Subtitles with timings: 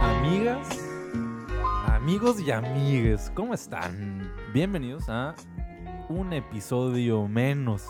[0.00, 0.68] Amigas,
[1.86, 4.32] amigos y amigues, ¿cómo están?
[4.52, 5.34] Bienvenidos a
[6.08, 7.82] un episodio menos.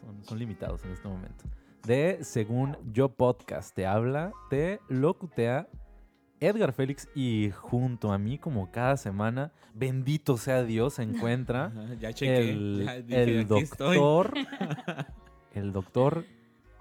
[0.00, 1.44] Son, son limitados en este momento.
[1.86, 3.74] De Según Yo Podcast.
[3.74, 5.68] Te habla, te locutea
[6.46, 12.08] Edgar Félix y junto a mí, como cada semana, bendito sea Dios, se encuentra Ya
[12.10, 13.96] el, ya dije, el "Aquí estoy".
[13.96, 14.34] doctor.
[15.54, 16.24] el doctor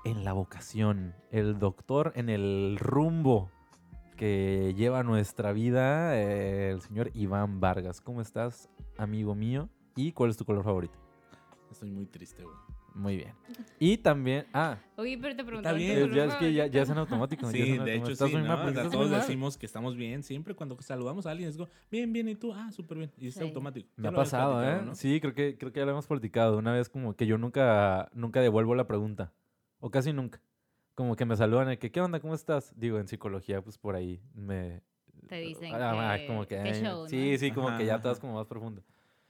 [0.05, 1.13] en la vocación.
[1.31, 3.49] El doctor en el rumbo
[4.17, 6.15] que lleva nuestra vida.
[6.17, 8.01] eh, el señor Iván Vargas.
[8.01, 9.69] ¿Cómo estás, amigo mío?
[9.95, 10.97] ¿Y cuál es tu color favorito?
[11.71, 12.55] Estoy muy triste, güey.
[12.95, 13.33] Muy bien.
[13.79, 14.45] Y también.
[14.53, 15.59] Ah, Oye, pero te bien.
[15.61, 17.47] tu eh, color ya es que ya, ya es en automático.
[17.51, 18.05] Sí, en de automático.
[18.05, 18.53] hecho sí, ¿no?
[18.53, 20.23] O sea, todos decimos que estamos bien.
[20.23, 22.53] Siempre cuando saludamos a alguien es como, bien, bien, ¿y tú?
[22.53, 23.11] Ah, súper bien.
[23.17, 23.41] Y es Sí.
[23.41, 23.89] automático.
[23.97, 24.95] Me Ya ha pasado, ¿eh?
[24.95, 26.57] Sí, creo que, creo que ya lo hemos platicado.
[26.57, 29.33] Una vez como que yo nunca, nunca devuelvo la pregunta.
[29.79, 30.39] O casi nunca.
[30.95, 32.19] Como que me saludan de que, ¿qué onda?
[32.19, 32.73] ¿Cómo estás?
[32.77, 34.81] Digo, en psicología, pues por ahí me...
[35.27, 36.55] Te dicen Ah, que- como que...
[36.61, 37.09] qué eh, show, ¿no?
[37.09, 38.83] Sí, sí, como Ajá, que ya estás como más profundo.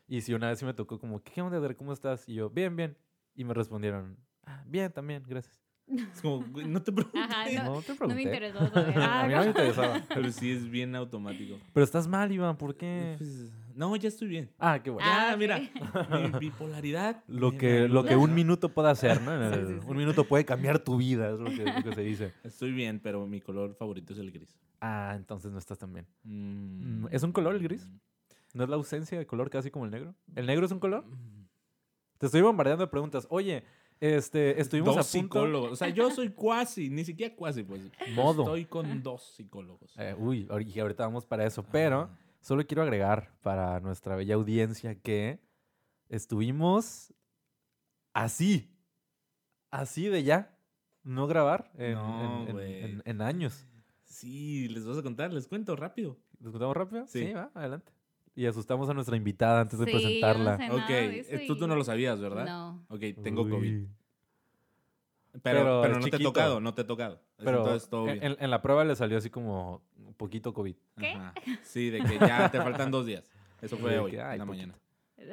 [0.08, 1.74] Y si una vez sí me tocó como, ¿qué onda?
[1.76, 2.28] ¿Cómo estás?
[2.28, 2.98] Y yo, bien, bien.
[3.36, 5.60] Y me respondieron, "Ah, bien, también, gracias.
[5.86, 7.20] Es como, no te pregunté.
[7.20, 8.16] Ajá, No, no, te no pregunté.
[8.16, 8.60] me interesó.
[9.02, 10.02] A mí no me interesaba.
[10.14, 11.58] Pero sí es bien automático.
[11.74, 13.16] Pero estás mal, Iván, ¿por qué?
[13.18, 14.50] Pues, no, ya estoy bien.
[14.60, 15.10] Ah, qué bueno.
[15.12, 17.22] Ah, mira, mi bipolaridad.
[17.28, 18.36] Lo que, lo que un ¿no?
[18.36, 19.32] minuto puede hacer, ¿no?
[19.54, 19.86] Sí, sí, sí.
[19.86, 22.34] Un minuto puede cambiar tu vida, es lo que, lo que se dice.
[22.44, 24.56] Estoy bien, pero mi color favorito es el gris.
[24.80, 26.08] Ah, entonces no estás tan bien.
[26.24, 27.08] Mm.
[27.12, 27.90] ¿Es un color el gris?
[28.54, 30.16] ¿No es la ausencia de color casi como el negro?
[30.36, 31.06] ¿El negro es un color?
[31.06, 31.33] Mm.
[32.24, 33.28] Te estoy bombardeando de preguntas.
[33.30, 33.66] Oye,
[34.00, 35.36] este, estuvimos dos a punto...
[35.40, 35.72] psicólogos.
[35.74, 37.82] O sea, yo soy cuasi, ni siquiera cuasi, pues.
[38.16, 38.44] Modo.
[38.44, 39.94] Estoy con dos psicólogos.
[39.98, 41.64] Eh, uy, y ahorita vamos para eso.
[41.70, 42.18] Pero Ah.
[42.40, 45.42] solo quiero agregar para nuestra bella audiencia que
[46.08, 47.14] estuvimos
[48.14, 48.74] así.
[49.70, 50.58] Así de ya.
[51.04, 52.84] No grabar en, No, en- en- güey.
[52.86, 53.68] en- en años.
[54.06, 56.18] Sí, les vas a contar, les cuento rápido.
[56.40, 57.06] ¿Nos contamos rápido?
[57.06, 57.34] Sí.
[57.34, 57.92] va, adelante.
[58.36, 60.58] Y asustamos a nuestra invitada antes de Sí, yo no presentarla.
[60.58, 62.46] sé Ok, nada de eso eh, tú, tú no lo sabías, ¿verdad?
[62.46, 62.84] No.
[62.90, 63.50] Ok, tengo Uy.
[63.52, 63.86] COVID.
[65.42, 67.20] Pero Pero, no te he tocado, no te he tocado.
[67.38, 68.32] Pero Entonces todo en, bien.
[68.34, 70.76] en- en la prueba le salió así como un poquito COVID.
[70.98, 71.08] ¿Qué?
[71.14, 71.34] Ajá.
[71.64, 73.24] Sí, de que ya te faltan dos días.
[73.62, 74.68] Eso fue hoy, que, ay, en la poquito.
[74.68, 74.83] mañana.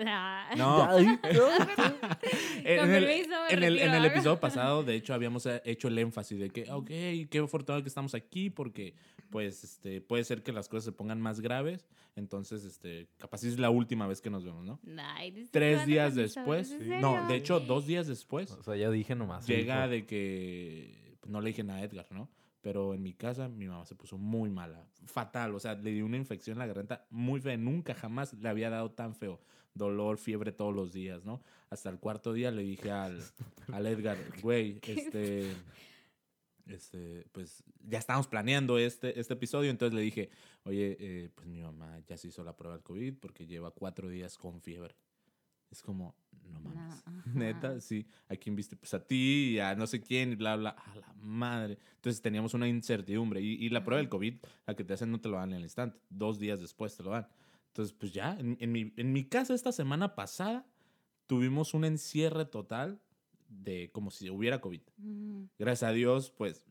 [0.06, 0.50] Ah.
[0.56, 3.04] No, en el,
[3.50, 6.70] en, el, en el episodio pasado, de hecho, habíamos eh, hecho el énfasis de que,
[6.70, 6.86] ok,
[7.30, 8.94] qué afortunado que estamos aquí porque,
[9.30, 11.86] pues, este, puede ser que las cosas se pongan más graves.
[12.16, 14.80] Entonces, este, capaz es la última vez que nos vemos, ¿no?
[15.14, 18.90] Ay, ¿de Tres días después, ¿En no, de hecho, dos días después, O sea, ya
[18.90, 19.46] dije nomás.
[19.46, 22.28] llega de que no le dije nada a Edgar, ¿no?
[22.62, 26.04] Pero en mi casa mi mamá se puso muy mala, fatal, o sea, le dio
[26.04, 29.40] una infección en la garganta muy fea, nunca jamás le había dado tan feo,
[29.74, 31.42] dolor, fiebre todos los días, ¿no?
[31.68, 33.20] Hasta el cuarto día le dije al,
[33.72, 35.52] al Edgar, güey, este,
[36.66, 40.30] este, pues ya estábamos planeando este, este episodio, entonces le dije,
[40.64, 44.08] oye, eh, pues mi mamá ya se hizo la prueba del COVID porque lleva cuatro
[44.08, 44.94] días con fiebre.
[45.70, 46.16] Es como,
[46.48, 47.04] no mames.
[47.34, 48.06] Neta, sí.
[48.28, 48.76] ¿A quién viste?
[48.76, 50.70] Pues a ti, a no sé quién, y bla, bla.
[50.70, 51.78] A la madre.
[51.94, 53.40] Entonces teníamos una incertidumbre.
[53.40, 54.34] Y, y la prueba del COVID,
[54.66, 56.00] la que te hacen, no te lo dan en el instante.
[56.08, 57.28] Dos días después te lo dan.
[57.70, 60.66] Entonces, pues ya, en, en mi, en mi casa esta semana pasada,
[61.26, 63.00] tuvimos un encierre total
[63.48, 64.80] de como si hubiera COVID.
[64.96, 65.44] Mm.
[65.58, 66.64] Gracias a Dios, pues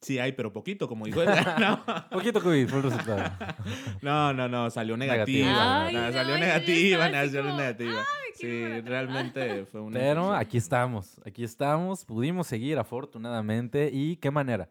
[0.00, 1.60] sí hay, pero poquito, como dijo Edgar.
[1.60, 3.30] No, Poquito COVID fue el resultado.
[4.02, 5.48] no, no, no, salió Negativa.
[5.48, 5.86] negativa.
[5.86, 8.04] Ay, No, no, salió negativa, salió como, negativa.
[8.34, 9.98] Sí, realmente fue una.
[9.98, 14.70] Pero aquí estamos, aquí estamos, pudimos seguir afortunadamente y qué manera,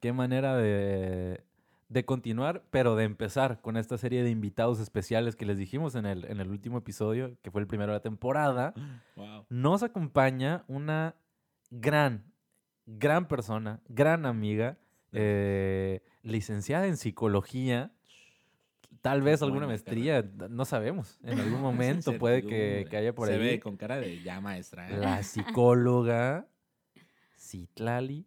[0.00, 1.42] qué manera de,
[1.90, 6.06] de continuar, pero de empezar con esta serie de invitados especiales que les dijimos en
[6.06, 8.72] el, en el último episodio, que fue el primero de la temporada.
[9.16, 9.44] Wow.
[9.50, 11.14] Nos acompaña una
[11.70, 12.32] gran,
[12.86, 14.78] gran persona, gran amiga,
[15.12, 17.92] eh, licenciada en psicología.
[19.02, 21.18] Tal vez alguna maestría, no sabemos.
[21.22, 23.40] En algún momento puede que, que haya por Se ahí.
[23.40, 24.88] ve con cara de ya maestra.
[24.88, 24.96] ¿eh?
[24.96, 26.48] La psicóloga
[27.36, 28.26] Citlali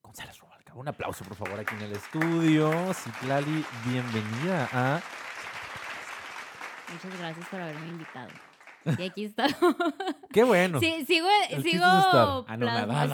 [0.00, 0.40] González
[0.72, 2.92] Un aplauso, por favor, aquí en el estudio.
[2.94, 5.00] Citlali, bienvenida a...
[6.92, 8.30] Muchas gracias por haberme invitado.
[8.98, 9.46] Y aquí está.
[10.32, 10.80] Qué bueno.
[10.80, 11.84] Sí, sigo, El sigo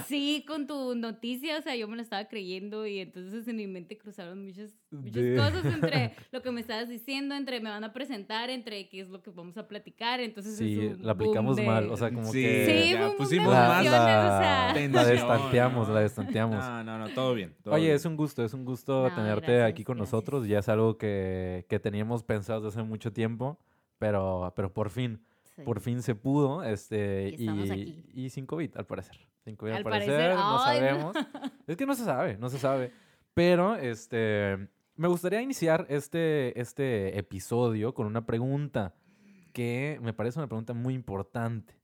[0.07, 3.67] sí, con tu noticia, o sea, yo me lo estaba creyendo y entonces en mi
[3.67, 7.85] mente cruzaron muchas, muchas De- cosas entre lo que me estabas diciendo, entre me van
[7.85, 11.67] a presentar, entre qué es lo que vamos a platicar, entonces Sí, la aplicamos boom
[11.67, 11.85] mal.
[11.87, 14.75] de- O sea, como Sí, que Sí, de pusimos la, más emociones, la- o sea.
[15.05, 15.95] la destanteamos, ¿no?
[15.95, 16.57] la destanteamos.
[16.65, 17.55] No, no, no, todo bien.
[17.63, 17.97] todo Oye, bien.
[17.97, 20.13] es un gusto, es un gusto No, tenerte gracias, aquí con gracias.
[20.15, 20.47] nosotros.
[20.49, 23.59] Ya es algo que, que teníamos pensado desde hace mucho tiempo,
[23.99, 25.23] pero, pero por fin,
[25.61, 25.65] Sí.
[25.65, 26.63] por fin se pudo.
[26.63, 29.17] Este, Y y, y sin COVID, al parecer.
[29.45, 31.17] Sin COVID, al, Al parecer, parecer, no sabemos.
[31.67, 32.93] Es que no se sabe, no se sabe.
[33.35, 38.95] Pero este, me gustaría iniciar este, este episodio con una pregunta
[39.53, 41.75] que me parece una pregunta muy importante.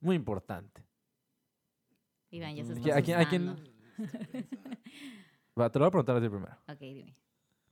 [0.00, 0.84] Muy importante.
[2.30, 3.56] Iván, ya se ¿A está quién- a quién-
[5.54, 6.56] te lo voy a preguntar a ti primero.
[6.68, 7.16] Ok, dime.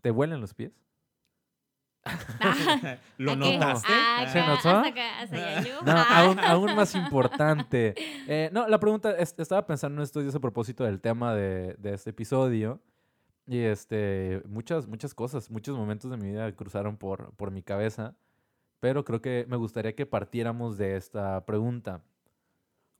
[0.00, 0.72] ¿Te huelen los pies?
[3.18, 3.88] ¿Lo notaste?
[3.92, 4.68] Ah, ¿Se acá, notó?
[4.70, 5.82] hasta acá, hasta allá yo.
[5.82, 6.20] No, Ah.
[6.20, 7.94] aún, aún más importante.
[8.26, 11.74] Eh, no, la pregunta, es- estaba pensando en estos días a propósito del tema de,
[11.78, 12.80] de este episodio.
[13.46, 18.14] Y este, muchas, muchas cosas, muchos momentos de mi vida cruzaron por, por mi cabeza.
[18.80, 22.02] Pero creo que me gustaría que partiéramos de esta pregunta.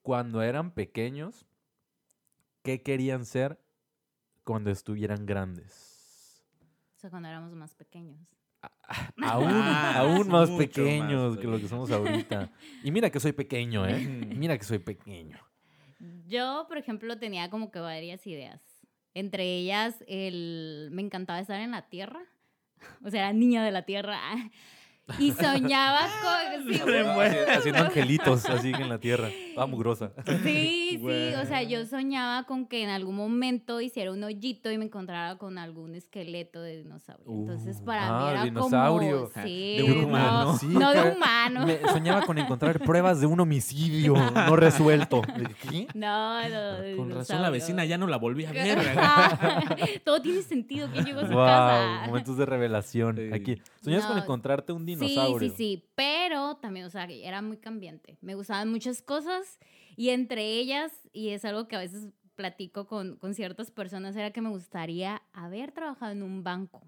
[0.02, 1.46] Cuando eran pequeños,
[2.62, 3.58] ¿qué querían ser
[4.44, 6.44] cuando estuvieran grandes?
[6.96, 8.19] O sea, cuando éramos más pequeños.
[9.23, 12.50] Aún, Ah, aún más mucho más pequeños que lo que somos ahorita.
[12.82, 14.06] Y mira que soy pequeño, ¿eh?
[14.06, 14.35] Ujú.
[14.37, 15.38] Mira que soy pequeño.
[16.26, 18.61] Yo, por ejemplo, tenía como que varias ideas.
[19.14, 20.88] Entre ellas, el...
[20.93, 22.23] me encantaba estar en la tierra.
[23.05, 24.20] O sea, era niña de la tierra.
[25.19, 26.72] Y soñaba con...
[26.72, 26.81] sí.
[27.49, 29.28] Haciendo angelitos así en la tierra.
[29.56, 30.12] Ah, mugrosa.
[30.43, 34.78] Sí, sí, o sea, yo soñaba con que en algún momento hiciera un hoyito y
[34.78, 37.25] me encontrara con algún esqueleto de dinosaurio.
[37.32, 39.31] Entonces, Uh, para ah, mí era dinosaurio.
[39.32, 39.44] como...
[39.46, 40.56] Sí, De un no, humano.
[40.58, 41.66] Sí, no de humano.
[41.66, 45.22] Me soñaba con encontrar pruebas de un homicidio no resuelto.
[45.69, 45.88] ¿Qué?
[45.94, 48.78] No, no, de Con razón la vecina ya no la volví a ver.
[50.04, 50.88] Todo tiene sentido.
[50.93, 52.02] ¿Quién llegó a su Wow, casa?
[52.06, 53.16] momentos de revelación.
[53.16, 53.31] Sí.
[53.32, 53.62] Aquí.
[53.82, 55.50] Soñabas con No, encontrarte un dinosaurio.
[55.50, 55.90] Sí, sí, sí.
[55.94, 58.18] Pero también, o sea, era muy cambiante.
[58.20, 59.58] Me gustaban muchas cosas
[59.96, 64.32] y entre ellas, y es algo que a veces platico con, con ciertas personas, era
[64.32, 66.82] que me gustaría haber trabajado en un banco.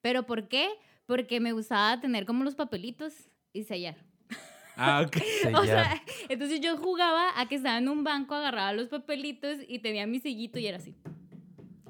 [0.00, 0.68] ¿Pero por qué?
[1.06, 3.12] Porque me gustaba tener como los papelitos
[3.52, 3.96] y sellar.
[4.76, 5.16] Ah, ok.
[5.60, 9.78] O sea, entonces yo jugaba a que estaba en un banco, agarraba los papelitos y
[9.78, 10.94] tenía mi sellito y era así.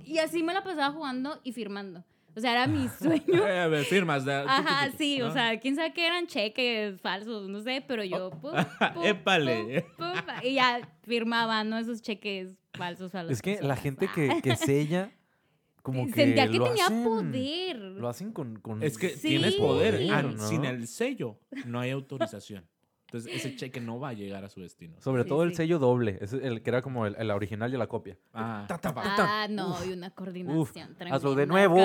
[0.05, 2.05] Y así me la pasaba jugando y firmando.
[2.37, 3.47] O sea, era mi sueño.
[3.47, 4.25] Eh, a ver, firmas.
[4.27, 8.31] de- Ajá, sí, o sea, quién sabe qué eran cheques falsos, no sé, pero yo.
[8.31, 8.53] pum,
[8.95, 9.87] pum, Épale.
[9.97, 11.79] pum, pum, y ya firmaba, ¿no?
[11.79, 14.13] Esos cheques falsos a Es que la gente Ah.
[14.15, 15.11] que, que sella,
[15.83, 16.13] como que.
[16.13, 17.77] Sentía que lo tenía hacen- poder.
[17.79, 18.59] Lo hacen con.
[18.61, 19.29] con Es que Sí.
[19.29, 19.97] tienes poder.
[19.99, 20.09] Sí.
[20.13, 20.39] Ah, ¿no?
[20.47, 22.67] Sin el sello no hay autorización.
[23.07, 25.01] Entonces ese cheque no va a llegar a su destino.
[25.01, 25.57] Sobre Sí, todo el sí.
[25.59, 26.19] sello doble.
[26.21, 28.19] Es el que era como el, el original y la copia.
[28.35, 28.65] Ah.
[28.67, 29.43] Ta, ta, ta, ta.
[29.45, 30.97] Ah, no, y una coordinación.
[31.13, 31.79] hazlo de nuevo.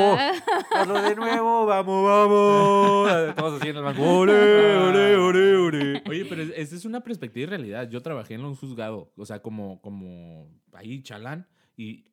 [0.74, 3.36] Hazlo de nuevo, vamos, vamos.
[3.36, 4.02] Todos así en el banco.
[4.02, 6.04] Ole, ole, ole, ole.
[6.10, 7.88] Oye, pero es- esa es una perspectiva y realidad.
[7.88, 11.48] Yo trabajé en un juzgado, o sea, como, como ahí, chalán,
[11.78, 12.06] y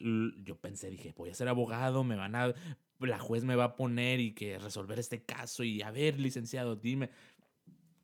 [0.45, 2.53] yo pensé, dije, voy a ser abogado, me van a,
[3.01, 6.77] la juez me va a poner y que resolver este caso y a ver, licenciado,
[6.77, 7.09] dime.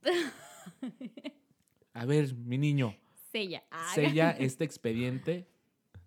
[1.92, 2.96] A ver, mi niño,
[3.30, 3.62] Sella.
[3.70, 5.48] Ah, sella este expediente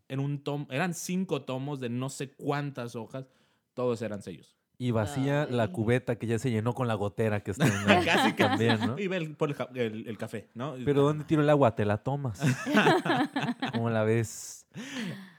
[0.09, 3.25] en un tomo, eran cinco tomos de no sé cuántas hojas,
[3.73, 4.55] todos eran sellos.
[4.79, 8.05] Y vacía la cubeta que ya se llenó con la gotera que está en el,
[8.05, 8.99] Casi también, ¿no?
[8.99, 10.75] Iba el, por el, ja- el- el café, ¿no?
[10.85, 11.73] Pero ¿dónde tiro el agua?
[11.75, 12.39] Te la tomas.
[13.73, 14.67] Como la ves.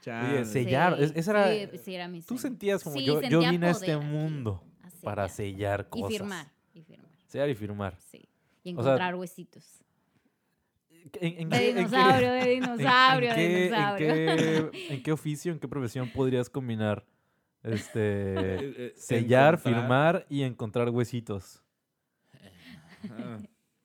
[0.05, 1.01] Oye, sellar.
[1.01, 3.71] es- esa era- Sí, sí, era mi Tú sentías como Sí, yo, yo vine a
[3.71, 4.61] este mundo
[5.03, 5.85] para sellar.
[5.85, 6.17] sellar Y cosas.
[6.17, 6.47] firmar.
[6.73, 7.11] Y firmar.
[7.27, 7.97] Sellar y firmar.
[8.11, 8.28] Sí.
[8.69, 9.83] Y O sea, encontrar huesitos.
[11.21, 14.09] ¿En, en De qué- en qué- dinosaurio, de dinosaurio, en de qué- dinosaurio.
[14.09, 14.15] En
[14.71, 17.05] qué, en qué oficio, en qué profesión podrías combinar
[17.63, 17.99] este
[18.35, 21.63] Eh, eh, sellar, encontrar- firmar y encontrar huesitos?
[23.09, 23.37] Ah.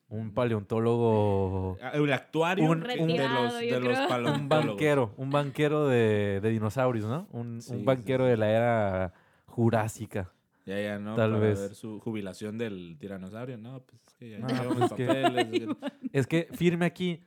[0.09, 3.99] Un paleontólogo, Ah, El actuario Un- de Retirado, los, de los
[4.39, 7.27] un banquero, un banquero de, de dinosaurios, ¿no?
[7.33, 8.31] Un, un Sí, sí, banquero sí.
[8.31, 9.13] de la era
[9.47, 10.31] jurásica.
[10.67, 11.15] Ya, ya, ¿no?
[11.15, 11.61] Tal Para vez.
[11.61, 13.59] ver su jubilación del tiranosaurio.
[13.59, 15.47] No, pues es que ya No, llevamos pues que- papeles.
[15.51, 15.77] que-
[16.13, 17.21] Es que firme aquí.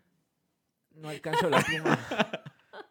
[0.95, 1.99] No alcanzo la pluma.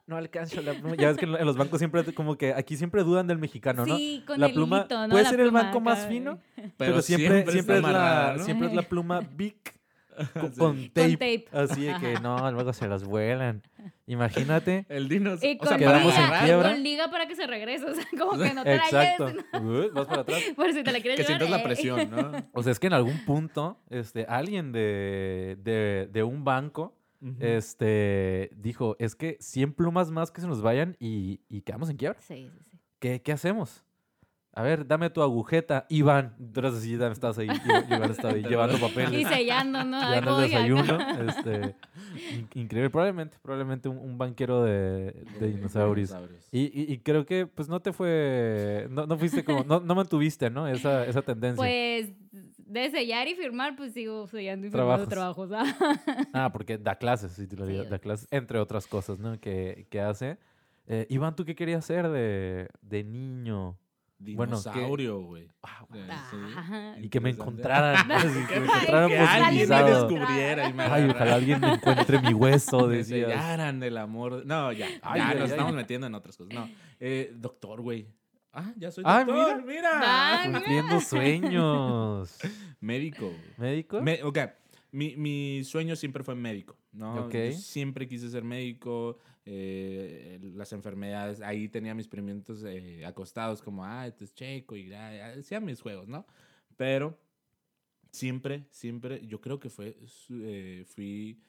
[0.06, 0.94] No alcanzo la pluma.
[0.96, 3.38] Ya ves que en lo- en los bancos siempre como que aquí siempre dudan del
[3.38, 3.96] mexicano, ¿no?
[3.96, 5.08] Sí, con La el pluma hilito, ¿no?
[5.10, 6.38] puede La ser el pluma banco más fino,
[6.76, 9.75] Pero, siempre, siempre, está es la, siempre es la pluma Bic
[10.34, 10.58] con, Sí.
[10.58, 11.12] con tape.
[11.12, 11.46] tape.
[11.52, 13.62] Así de que no, luego se las vuelan.
[14.06, 14.86] Imagínate.
[14.88, 15.42] El dinos.
[15.42, 17.84] Y o con, sea, quedamos en liga, con liga para que se regrese.
[17.86, 19.26] O sea, como que no te Exacto.
[19.26, 19.90] la lleves.
[19.90, 20.42] Uh, Vas para atrás.
[20.56, 21.38] Por si te la quieres que llevar.
[21.40, 21.64] sientas la eh.
[21.64, 22.48] presión, ¿no?
[22.52, 26.94] O sea, es que en algún punto, este, alguien de, de, de un banco
[27.40, 31.96] este, dijo, es que 100 plumas más que se nos vayan y, y quedamos en
[31.96, 32.20] quiebra.
[32.20, 32.78] Sí, sí, sí.
[32.98, 33.84] ¿Qué, qué hacemos?
[34.58, 35.84] A ver, dame tu agujeta.
[35.90, 36.34] Iván,
[36.64, 37.46] así, Iván, estabas ahí,
[37.90, 40.00] Iván estaba ahí llevando Y papeles, sellando, ¿no?
[40.00, 40.98] Llevando el desayuno.
[41.28, 41.74] Este,
[42.32, 46.16] in- increíble, probablemente, probablemente un, un banquero de, de dinosaurios.
[46.52, 49.94] Y, y- y creo que pues no te fue, no, no fuiste como, no, no
[49.94, 50.66] mantuviste, ¿no?
[50.66, 51.62] Esa, esa tendencia.
[51.62, 52.12] Pues
[52.56, 55.50] de sellar y firmar, pues sigo sellando y firmando trabajos.
[55.52, 55.64] ¿ah?
[56.32, 59.18] Ah, porque da clases, sí, te lo Sí, digo, da da clases, entre otras cosas,
[59.18, 59.38] ¿no?
[59.38, 60.38] Que, que hace.
[60.86, 63.76] Eh, Iván, ¿tú qué querías hacer de, de niño?
[64.18, 65.46] Bueno, ¿qué- Dinosaurio, güey.
[65.62, 66.08] Ah, Eh.
[66.10, 66.94] Ajá.
[67.00, 71.10] Y que me encontraran, así, que me encontraran Que alguien me descubriera y me Ay,
[71.10, 73.28] ojalá alguien me encuentre mi hueso, Me decías.
[73.30, 74.44] sellaran del amor.
[74.46, 74.86] No, ya.
[75.02, 76.54] Ay, ya nos estamos metiendo en otras cosas.
[76.54, 76.68] No.
[76.98, 78.06] Eh, doctor, güey.
[78.54, 79.62] Ah, ya soy Ah, doctor.
[79.66, 79.90] mira.
[80.02, 82.38] Ah, Cumpliendo sueños.
[82.80, 83.32] Médico.
[83.58, 84.00] ¿Médico?
[84.00, 84.38] Me- ok,
[84.92, 87.26] mi, mi sueño siempre fue médico, ¿no?
[87.26, 87.34] Ok.
[87.34, 93.84] Yo siempre quise ser médico, eh, las enfermedades, ahí tenía mis experimentos eh, acostados como,
[93.84, 96.26] ah, este es checo y ah, hacía mis juegos, ¿no?
[96.76, 97.18] Pero
[98.10, 99.96] siempre, siempre, yo creo que fue,
[100.30, 101.40] eh, fui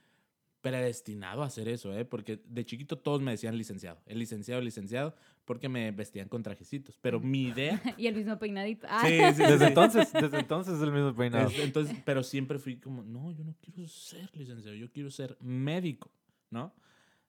[0.61, 2.03] predestinado a hacer eso, ¿eh?
[2.03, 6.43] Porque de chiquito todos me decían licenciado, el licenciado, el licenciado, porque me vestían con
[6.43, 7.81] trajecitos, pero mi idea...
[7.97, 8.85] Y el mismo peinadito.
[8.89, 9.65] Ah, Sí, sí, Desde sí.
[9.65, 11.47] entonces, desde entonces es el mismo peinado.
[11.47, 15.37] Es- entonces, pero siempre fui como, no, yo no quiero ser licenciado, yo quiero ser
[15.39, 16.11] médico,
[16.49, 16.73] ¿no?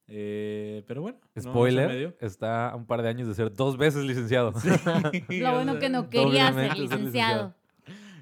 [0.08, 1.18] Eh, pero bueno.
[1.34, 4.52] no Spoiler, está a un par de años de ser dos veces licenciado.
[5.28, 7.54] Lo bueno que no quería ser licenciado.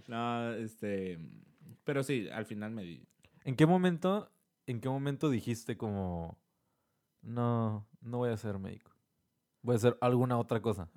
[0.08, 1.18] No, este.
[1.84, 3.06] Pero sí, al final me di.
[3.44, 4.30] ¿En qué momento,
[4.66, 6.36] en qué momento dijiste como,
[7.22, 8.90] no, no voy a ser médico?
[9.62, 10.90] Voy a hacer alguna otra cosa.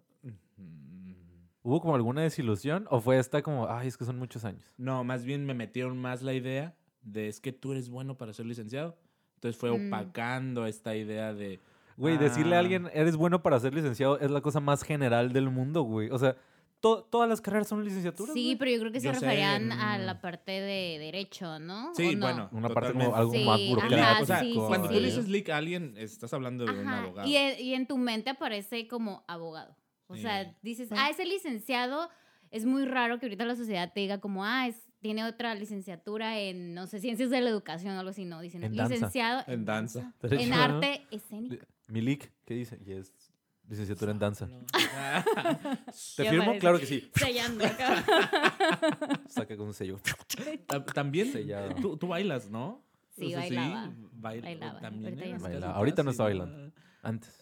[1.61, 4.73] ¿Hubo como alguna desilusión o fue esta como, ay, es que son muchos años?
[4.77, 8.33] No, más bien me metieron más la idea de es que tú eres bueno para
[8.33, 8.97] ser licenciado.
[9.39, 9.87] Entonces fue Mm.
[9.87, 11.61] opacando esta idea de.
[11.95, 12.61] Güey, decirle a Ah.
[12.61, 16.09] alguien, eres bueno para ser licenciado, es la cosa más general del mundo, güey.
[16.11, 16.35] O sea,
[16.81, 18.33] to- todas las carreras son licenciaturas.
[18.33, 18.55] Sí, güey.
[18.57, 21.93] pero yo creo que se Yo sé, referían a la parte de derecho, ¿no?
[21.95, 22.49] Sí, bueno.
[22.51, 24.23] Una parte como algo Sí, más ajá, burocrático.
[24.23, 26.87] o sea, sí, cuando sí, tú le dices leak a alguien, estás hablando de un
[26.87, 27.27] abogado.
[27.29, 29.75] Y, en, y en tu mente aparece como abogado.
[30.07, 30.21] O Sí.
[30.21, 32.09] sea, dices, ah, ese licenciado,
[32.51, 36.39] es muy raro que ahorita la sociedad te diga como, ah, es, tiene otra licenciatura
[36.39, 38.93] en, no sé, ciencias de la educación o algo así, no, dicen, En danza.
[38.93, 40.13] licenciado En danza.
[40.21, 40.55] Derecho, en ¿no?
[40.61, 41.65] arte escénico.
[41.87, 42.79] Milik, ¿qué dice?
[42.85, 43.13] Y es
[43.67, 44.47] licenciatura en danza.
[44.47, 44.65] No.
[46.17, 46.45] ¿Te firmo?
[46.45, 46.59] parece.
[46.59, 47.09] Claro que sí.
[47.15, 47.65] Sellando.
[49.27, 49.99] Saca con un sello.
[50.67, 51.75] Ta- También Sellado.
[51.75, 52.83] tú, tú bailas, ¿no?
[53.11, 53.91] Sí, bailaba.
[54.13, 55.65] bail- Bailaba, También ahorita no.
[55.67, 56.73] Ahorita está bailando.
[57.01, 57.41] Antes.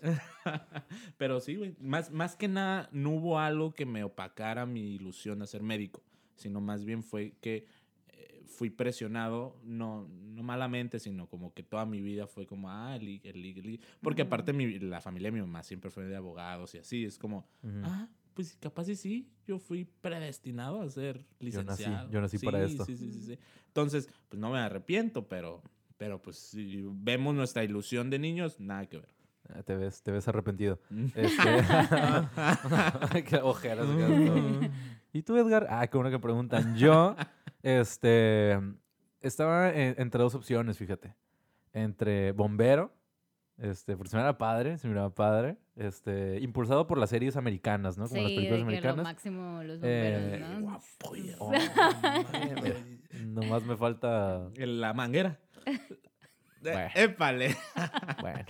[1.18, 1.76] Pero sí, güey.
[1.80, 6.04] Más, más que nada, no hubo algo que me opacara mi ilusión a ser médico,
[6.38, 7.66] sino más bien fue que
[8.08, 12.96] eh, fui presionado, no, no malamente, sino como que toda mi vida fue como, ah,
[12.96, 13.82] el lig, el el lig.
[14.02, 17.18] Porque aparte mi, la familia de mi mamá siempre fue de abogados y así, es
[17.18, 17.46] como,
[17.84, 22.12] ah, pues capaz y sí, yo fui predestinado a ser Yo nací- licenciado.
[22.12, 22.86] yo nací para esto.
[22.86, 23.40] Sí, sí, sí, sí.
[23.68, 25.62] Entonces, pues no me arrepiento, pero,
[25.98, 29.10] pero pues si vemos nuestra ilusión de niños, nada que ver.
[29.50, 30.80] Ah, Te ves, te ves arrepentido.
[31.16, 31.64] Este...
[33.28, 33.88] Qué ojeras.
[35.14, 35.68] ¿Y tú, Edgar?
[35.70, 36.76] Ah, qué bueno que preguntan.
[36.76, 37.16] Yo,
[37.64, 38.60] este,
[39.22, 41.16] estaba en- entre dos opciones, fíjate.
[41.74, 42.92] Entre bombero,
[43.58, 47.36] este, porque se me era padre, se me era padre, este, impulsado por las series
[47.38, 48.08] americanas, ¿no?
[48.08, 49.04] Como las Sí, películas de que lo americanas.
[49.04, 50.62] máximo los Eh, bomberos, ¿no?
[50.62, 50.84] guapo.
[51.40, 51.54] Oh,
[53.20, 55.40] nomás me falta, la manguera.
[56.60, 56.80] Bueno.
[56.96, 57.56] Eh, Épale.
[58.20, 58.46] bueno.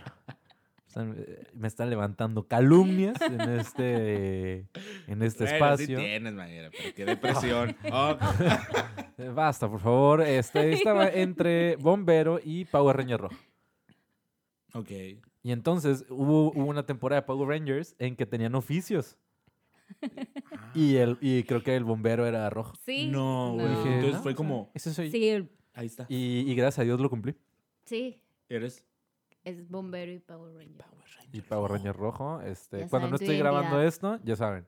[0.98, 4.68] Están- me están levantando calumnias en este,
[5.08, 5.98] en este Bueno, espacio.
[6.00, 7.76] Sí tienes manguera, pero qué depresión.
[7.92, 8.18] Oh,
[9.36, 10.22] Basta, por favor.
[10.22, 13.36] Este, estaba entre Bombero y Power Ranger Rojo.
[14.74, 14.92] ok.
[15.44, 19.18] Y entonces hubo, hubo una temporada de Power Rangers en que tenían oficios.
[20.76, 22.74] Y, el, y creo que el bombero era rojo.
[22.86, 23.08] Sí.
[23.10, 23.68] No, güey.
[23.68, 25.12] Entonces "No, fue como, Ese soy yo".
[25.14, 26.06] Sí, el- ahí está.
[26.10, 27.36] Y, y gracias a Dios lo cumplí.
[27.86, 28.86] sí, Eres
[29.48, 30.86] es bombero y Power Ranger.
[31.32, 32.42] Y Power Ranger rojo.
[32.42, 34.16] Este, Ya cuando no saben estoy grabando identidad.
[34.16, 34.66] esto, ya saben.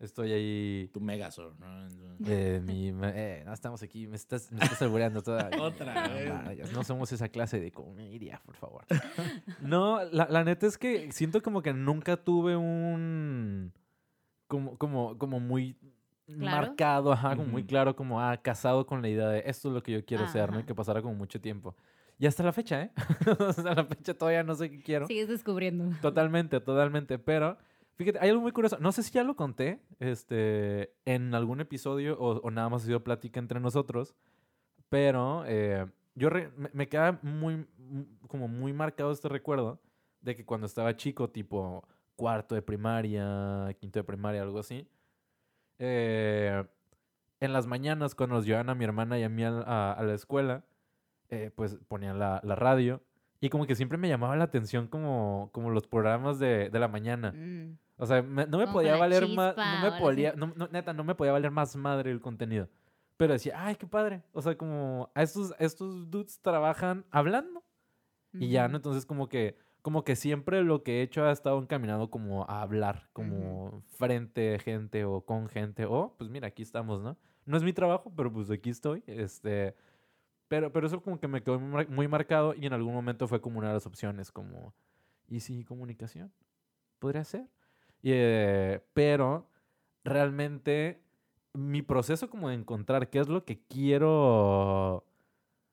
[0.00, 0.90] Estoy ahí.
[0.92, 1.86] tu Megazord, ¿no?
[2.26, 4.06] eh, mi- eh, no estamos aquí.
[4.06, 5.62] Me estás, me estás albureando todavía.
[5.62, 6.14] Otra No,
[6.50, 6.72] vez.
[6.72, 8.84] no somos esa clase de comedia, por favor.
[9.62, 13.72] No, la, la neta es que siento como que nunca tuve un.
[14.46, 15.76] Como, como, como muy
[16.26, 16.40] Claro.
[16.68, 19.82] marcado, ajá, como muy claro, como, ah, casado con la idea de esto es lo
[19.82, 20.58] que yo quiero ser, ¿no?
[20.58, 21.76] Y que pasara como mucho tiempo.
[22.18, 22.90] Y hasta la fecha, ¿eh?
[23.48, 25.06] hasta la fecha todavía no sé qué quiero.
[25.06, 25.94] Sigues descubriendo.
[26.00, 27.18] Totalmente, totalmente.
[27.18, 27.56] Pero,
[27.96, 28.78] fíjate, hay algo muy curioso.
[28.80, 32.86] No sé si ya lo conté este, en algún episodio o, o nada más ha
[32.86, 34.14] sido plática entre nosotros.
[34.88, 39.80] Pero eh, yo re- me, me queda muy, m- como muy marcado este recuerdo
[40.20, 44.86] de que cuando estaba chico, tipo cuarto de primaria, quinto de primaria, algo así.
[45.78, 46.64] eh,
[47.40, 50.02] en las mañanas, cuando nos llevaban a mi hermana y a mí a, a- a
[50.04, 50.64] la escuela,
[51.34, 53.02] eh, pues ponían la, la radio.
[53.40, 56.88] Y como que siempre me llamaba la atención como, como los programas de, de la
[56.88, 57.32] mañana.
[57.32, 57.76] Mm.
[57.96, 60.92] O sea, me- no me Como podía valer más, no me podía, no, no, neta,
[60.94, 62.68] no me podía valer más madre el contenido.
[63.16, 64.22] Pero decía, ay, qué padre.
[64.32, 67.62] O sea, como a estos, estos dudes trabajan hablando.
[68.32, 68.76] Y ya, ¿no?
[68.78, 72.62] Entonces como que, como que siempre lo que he hecho ha estado encaminado como a
[72.62, 75.84] hablar, como frente a gente o con gente.
[75.84, 77.16] O, pues mira, aquí estamos, ¿no?
[77.46, 79.04] No es mi trabajo, pero pues aquí estoy.
[79.06, 79.76] Este,
[80.48, 83.26] pero, pero eso como que me quedó muy mar- muy marcado y en algún momento
[83.28, 84.74] fue como una de las opciones, como,
[85.28, 86.32] ¿y si comunicación?
[86.98, 87.48] Podría ser.
[88.02, 89.48] Y, eh, pero
[90.04, 91.00] realmente
[91.54, 95.04] mi proceso como de encontrar qué es lo que quiero...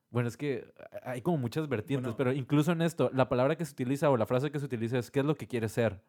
[0.09, 0.71] Bueno, es que
[1.03, 2.17] hay como muchas vertientes, Bueno.
[2.17, 4.97] pero incluso en esto, la palabra que se utiliza o la frase que se utiliza
[4.99, 6.01] es ¿qué es lo que quieres ser?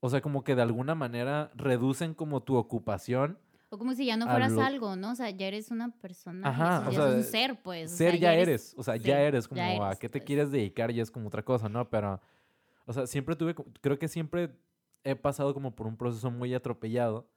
[0.00, 3.38] O sea, como que de alguna manera reducen como tu ocupación.
[3.76, 5.10] O como si ya no a fueras lo- algo, ¿no?
[5.12, 6.48] O sea, ya eres una persona.
[6.48, 7.92] Ajá, eso o ya sea, es un ser, pues.
[7.92, 10.08] o ser sea, ya eres, o sea, sí, ya eres como ya a eres, qué
[10.08, 10.26] te pues.
[10.26, 11.88] quieres dedicar y es como otra cosa, ¿no?
[11.90, 12.20] Pero,
[12.86, 14.50] o sea, siempre tuve, creo que siempre
[15.04, 17.28] he pasado como por un proceso muy atropellado,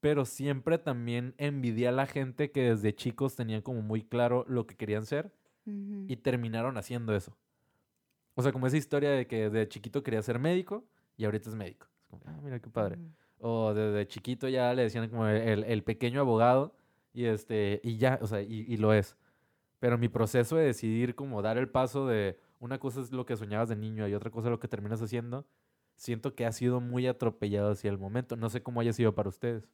[0.00, 4.66] pero siempre también envidié a la gente que desde chicos tenían como muy claro lo
[4.66, 5.34] que querían ser
[5.66, 6.06] Ujú.
[6.08, 7.36] y terminaron haciendo eso.
[8.34, 10.84] O sea, como esa historia de que desde chiquito quería ser médico
[11.16, 11.86] y ahorita es médico.
[12.00, 12.96] Es como, ah, mira qué padre.
[12.96, 13.10] Ujú.
[13.38, 16.74] O desde chiquito ya le decían como el, el pequeño abogado
[17.12, 19.16] y este y ya, o sea, y, y lo es.
[19.78, 23.36] Pero mi proceso de decidir como dar el paso de una cosa es lo que
[23.36, 25.46] soñabas de niño y otra cosa es lo que terminas haciendo,
[25.96, 28.36] siento que ha sido muy atropellado hacia el momento.
[28.36, 29.68] No sé cómo haya sido para ustedes.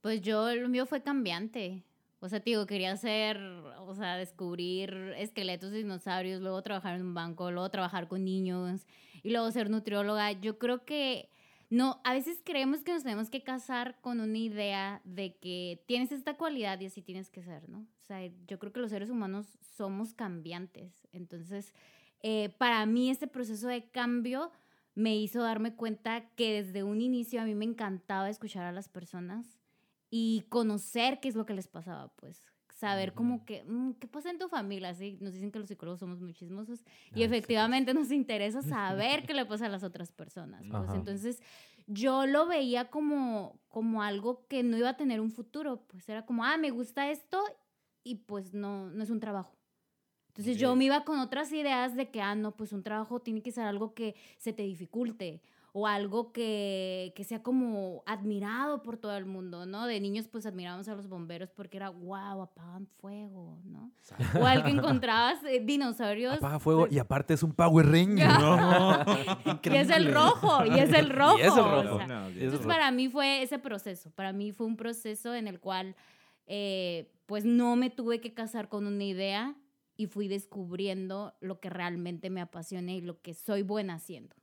[0.00, 1.82] Pues yo, lo mío fue cambiante.
[2.20, 3.38] O sea, te digo, quería hacer,
[3.80, 8.86] o sea, descubrir esqueletos de dinosaurios, luego trabajar en un banco, luego trabajar con niños
[9.22, 10.32] y luego ser nutrióloga.
[10.32, 11.28] Yo creo que
[11.70, 16.12] no, a veces creemos que nos tenemos que casar con una idea de que tienes
[16.12, 17.80] esta cualidad y así tienes que ser, ¿no?
[17.80, 21.06] O sea, yo creo que los seres humanos somos cambiantes.
[21.12, 21.74] Entonces,
[22.22, 24.50] eh, para mí este proceso de cambio
[24.94, 28.88] me hizo darme cuenta que desde un inicio a mí me encantaba escuchar a las
[28.88, 29.60] personas
[30.10, 32.42] y conocer qué es lo que les pasaba, pues.
[32.78, 33.44] Saber como Ujú.
[33.44, 34.94] que, mm, ¿qué pasa en tu familia?
[34.94, 35.18] ¿Sí?
[35.20, 39.34] Nos dicen que los psicólogos somos muy chismosos y Ay, efectivamente nos interesa saber qué
[39.34, 40.62] le pasa a las otras personas.
[40.76, 40.94] Pues Ajá.
[40.94, 41.42] entonces
[41.88, 45.88] yo lo veía como, como algo que no iba a tener un futuro.
[45.88, 47.42] Pues era como, ah, me gusta esto
[48.04, 49.56] y pues no, no es un trabajo.
[50.28, 53.42] Entonces yo me iba con otras ideas de que, ah, no, pues un trabajo tiene
[53.42, 55.42] que ser algo que se te dificulte
[55.78, 59.86] o algo que, que sea como admirado por todo el mundo, ¿no?
[59.86, 63.92] De niños pues admirábamos a los bomberos porque era, wow, apagan fuego, ¿no?
[64.40, 66.38] O al que encontrabas eh, dinosaurios.
[66.38, 68.26] Apaga fuego pues, y aparte es un Power Ranger.
[68.26, 69.04] No.
[69.62, 71.38] y es el rojo, y es el rojo.
[71.38, 71.98] Y es el o rojo.
[71.98, 75.60] sea, No, entonces para mí fue ese proceso, para mí fue un proceso en el
[75.60, 75.94] cual
[76.46, 79.54] eh, pues no me tuve que casar con una idea
[79.96, 84.34] y fui descubriendo lo que realmente me apasiona y lo que soy buena haciendo.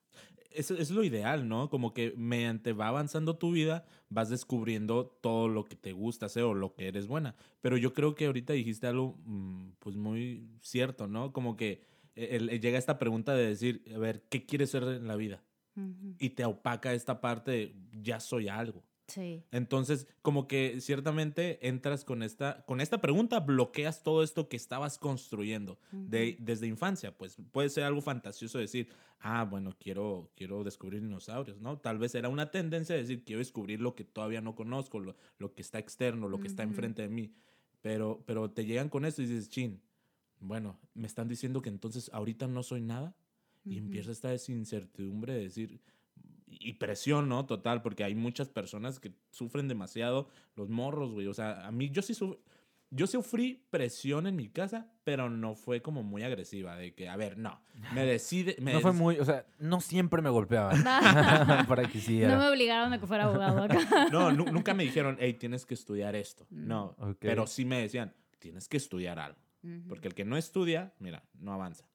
[0.55, 1.69] Eso es lo ideal, ¿no?
[1.69, 6.43] Como que mediante va avanzando tu vida, vas descubriendo todo lo que te gusta hacer
[6.43, 7.35] o lo que eres buena.
[7.61, 11.33] Pero yo creo que ahorita dijiste algo, mm, pues muy cierto, ¿no?
[11.33, 11.81] Como que
[12.15, 15.43] eh, el- llega esta pregunta de decir, a ver, ¿qué quieres ser en la vida?
[16.19, 18.83] Y te opaca esta parte de, ya soy algo.
[19.07, 19.43] Sí.
[19.51, 24.97] Entonces, como que ciertamente entras con esta, con esta pregunta, bloqueas todo esto que estabas
[24.97, 27.15] construyendo de, desde infancia.
[27.15, 28.89] Pues puede ser algo fantasioso decir,
[29.19, 31.77] ah, bueno, quiero, quiero descubrir dinosaurios, ¿no?
[31.79, 35.15] Tal vez era una tendencia de decir, quiero descubrir lo que todavía no conozco, lo,
[35.37, 36.71] lo que está externo, lo que está Ujú.
[36.71, 37.33] enfrente de mí.
[37.81, 39.81] Pero, pero te llegan con esto y dices, chin,
[40.39, 43.15] bueno, me están diciendo que entonces ahorita no soy nada.
[43.67, 43.85] Y Ujú.
[43.85, 45.81] empieza esta incertidumbre de decir,
[46.59, 47.45] y presión, ¿no?
[47.45, 51.27] Total, porque hay muchas personas que sufren demasiado los morros, güey.
[51.27, 52.37] O sea, a mí yo sí suf-
[52.91, 57.17] yo sufrí presión en mi casa, pero no fue como muy agresiva, de que, a
[57.17, 57.59] ver, no,
[57.93, 58.55] me decide...
[58.61, 60.81] Me No fue muy, o sea, no siempre me golpeaban
[61.67, 62.37] para que No siguiera.
[62.37, 64.07] me obligaron a que fuera abogado acá.
[64.11, 66.45] No, nu- nunca me dijeron, hey, tienes que estudiar esto.
[66.51, 66.67] Mm.
[66.67, 67.17] No, Ok.
[67.19, 69.39] pero sí me decían, tienes que estudiar algo.
[69.89, 71.89] Porque el que no estudia, mira, no avanza.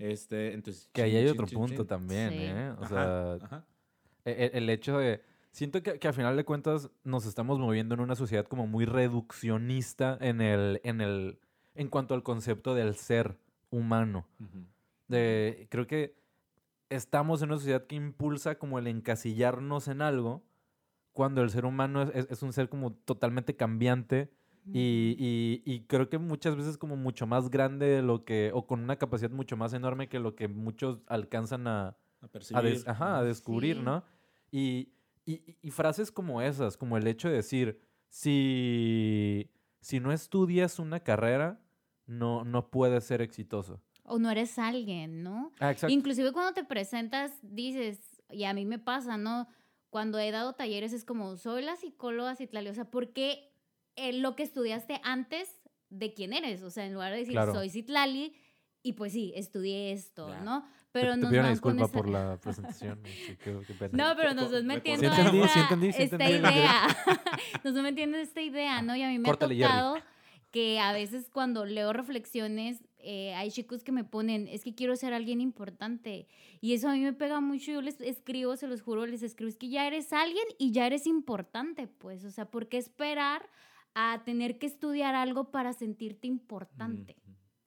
[0.00, 0.90] Este, entonces...
[0.92, 1.86] Que ahí chin, hay otro chin, punto chin.
[1.86, 2.36] también, Sí.
[2.40, 2.70] ¿eh?
[2.76, 3.66] O Ajá, sea, ajá.
[4.24, 7.94] E- e- el, hecho de Siento que, que a final de cuentas nos estamos moviendo
[7.94, 11.38] en una sociedad como muy reduccionista en el, en el,
[11.76, 13.38] en cuanto al concepto del ser
[13.70, 14.26] humano.
[15.06, 16.16] De, creo que
[16.90, 20.42] estamos en una sociedad que impulsa como el encasillarnos en algo,
[21.12, 24.30] cuando el ser humano es, es- es un ser como totalmente cambiante
[24.72, 28.66] y, y- y creo que muchas veces como mucho más grande de lo que, o
[28.66, 32.62] con una capacidad mucho más enorme que lo que muchos alcanzan a, A a, percibir.
[32.62, 33.82] des- ajá, a descubrir, Sí.
[33.82, 34.04] ¿no?
[34.50, 34.92] Y,
[35.26, 41.00] y- y frases como esas, como el hecho de decir, si, si no estudias una
[41.00, 41.60] carrera,
[42.06, 43.80] no, no puedes ser exitoso.
[44.04, 45.52] O no eres alguien, ¿no?
[45.60, 45.92] Ah, exacto.
[45.92, 49.48] Inclusive cuando te presentas, dices, y a mí me pasa, ¿no?
[49.90, 53.50] Cuando he dado talleres es como, soy la psicóloga Citlali, o sea, ¿por qué
[53.96, 55.48] eh, lo que estudiaste antes
[55.88, 56.62] de quién eres?
[56.62, 57.54] O sea, en lugar de decir, Claro.
[57.54, 58.34] soy Citlali,
[58.82, 60.40] y pues sí, estudié esto, Ya.
[60.42, 60.66] ¿no?
[60.94, 63.00] Te- Pero te, nos pido una van disculpa por la presentación.
[63.04, 64.08] sí, qué- qué pena.
[64.10, 65.12] No, pero nos me metiendo.
[65.12, 66.86] Sí entendí, sí esta, entendí, sí esta idea.
[67.64, 68.94] nos vas metiendo esta idea, ¿no?
[68.94, 69.70] Y a mí me Córtale, ha Jerry.
[69.80, 69.96] tocado
[70.52, 74.94] que a veces cuando leo reflexiones, eh, hay chicos que me ponen, es que quiero
[74.94, 76.28] ser alguien importante.
[76.60, 77.72] Y eso a mí me pega mucho.
[77.72, 80.86] Yo les escribo, se los juro, les escribo, es que ya eres alguien y ya
[80.86, 82.24] eres importante, pues.
[82.24, 83.50] O sea, ¿por qué esperar
[83.96, 87.16] a tener que estudiar algo para sentirte importante?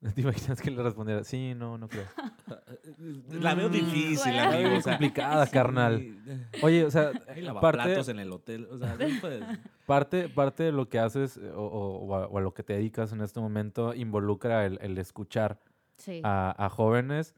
[0.15, 1.23] ¿Te imaginas que le respondiera?
[1.23, 2.05] Sí, no, no creo.
[3.41, 4.51] La veo difícil, bueno.
[4.51, 4.69] amigo.
[4.69, 5.51] Muy o sea, complicada, sí.
[5.51, 6.17] carnal.
[6.61, 8.67] Oye, o sea, Hay parte, en el hotel.
[8.71, 9.43] O sea, no puedes.
[9.85, 12.63] parte, parte de lo que haces eh, o, o- o a, o a lo que
[12.63, 15.59] te dedicas en este momento involucra el, el escuchar
[15.97, 16.21] Sí.
[16.23, 17.33] a, a jóvenes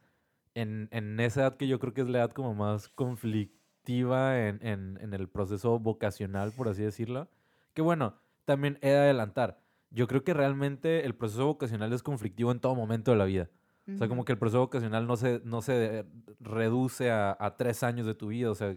[0.53, 4.60] en, en esa edad que yo creo que es la edad como más conflictiva en,
[4.65, 7.27] en- en el proceso vocacional, por así decirlo.
[7.73, 9.60] Que bueno, también he de adelantar.
[9.91, 13.49] Yo creo que realmente el proceso vocacional es conflictivo en todo momento de la vida.
[13.88, 16.06] O sea, como que el proceso vocacional no se, no se
[16.39, 18.52] reduce a, a tres años de tu vida.
[18.52, 18.75] O sea,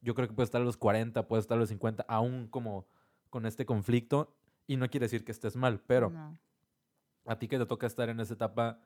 [0.00, 2.86] yo creo que puede estar a los 40, puede estar a los 50, aún como
[3.28, 4.34] con este conflicto.
[4.66, 6.38] Y no quiere decir que estés mal, pero No.
[7.26, 8.80] a ti que te toca estar en esa etapa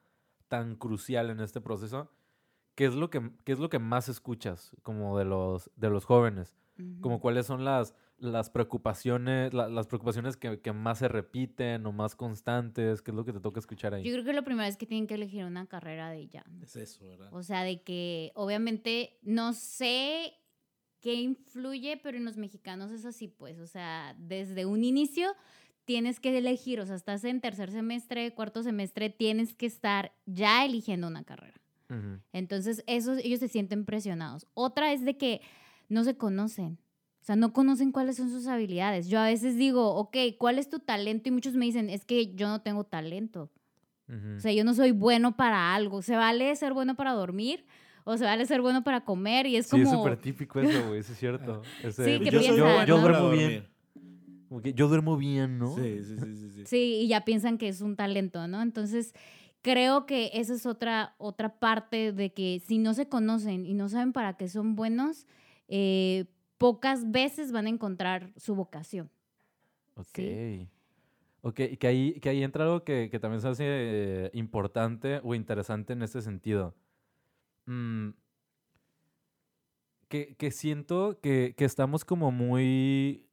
[0.49, 2.11] tan crucial en este proceso,
[2.75, 6.05] ¿qué es lo que, qué es lo que más escuchas como de los, de los
[6.05, 6.57] jóvenes?
[7.01, 11.93] Como cuáles son las, las preocupaciones, la- las preocupaciones que, que más se repiten o
[11.93, 14.05] más constantes, ¿qué es lo que te toca escuchar ahí?
[14.05, 16.45] Yo creo que lo primero es que tienen que elegir una carrera de ya.
[16.49, 16.63] ¿no?
[16.63, 17.29] Es eso, ¿verdad?
[17.33, 20.35] O sea, de que obviamente no sé
[21.01, 23.59] qué influye, pero en los mexicanos es así, pues.
[23.59, 25.35] O sea, desde un inicio
[25.85, 30.65] tienes que elegir, o sea, estás en tercer semestre, cuarto semestre, tienes que estar ya
[30.65, 31.61] eligiendo una carrera.
[31.91, 32.21] Ujú.
[32.33, 34.47] Entonces, eso, ellos se sienten presionados.
[34.55, 35.41] Otra es de que
[35.89, 36.79] no se conocen.
[37.23, 39.09] O sea, no conocen cuáles son sus habilidades.
[39.09, 41.29] Yo a veces digo, ok, ¿cuál es tu talento?
[41.29, 43.49] Y muchos me dicen, es que yo no tengo talento.
[44.09, 44.37] Ujú.
[44.39, 46.03] O sea, yo no soy bueno para algo.
[46.03, 47.65] ¿Se vale ser bueno para dormir?
[48.05, 49.47] ¿O se vale ser bueno para comer?
[49.47, 50.03] Y es Sí, es como...
[50.03, 51.63] súper típico eso, güey, eso es cierto.
[51.85, 52.85] Ese- Sí, que yo, piensan, yo- ¿no?
[52.87, 53.69] yo duermo bien.
[54.49, 55.69] Como que yo duermo bien, ¿no?
[55.77, 56.63] Sí, sí, sí, sí, sí.
[56.67, 58.61] Sí, y ya piensan que es un talento, ¿no?
[58.63, 59.15] Entonces,
[59.63, 63.89] creo que esa es otra, otra parte de que si no se conocen y no
[63.89, 65.27] saben para qué son buenos,
[65.69, 66.27] eh,
[66.62, 69.11] pocas veces van a encontrar su vocación.
[69.96, 70.14] Ok.
[70.14, 70.68] Sí.
[71.44, 75.20] Ok, y que ahí, que ahí entra algo que, que también se hace eh, importante
[75.25, 76.72] o interesante en este sentido.
[77.66, 78.11] Mm,
[80.09, 83.27] que, que siento que, que estamos como muy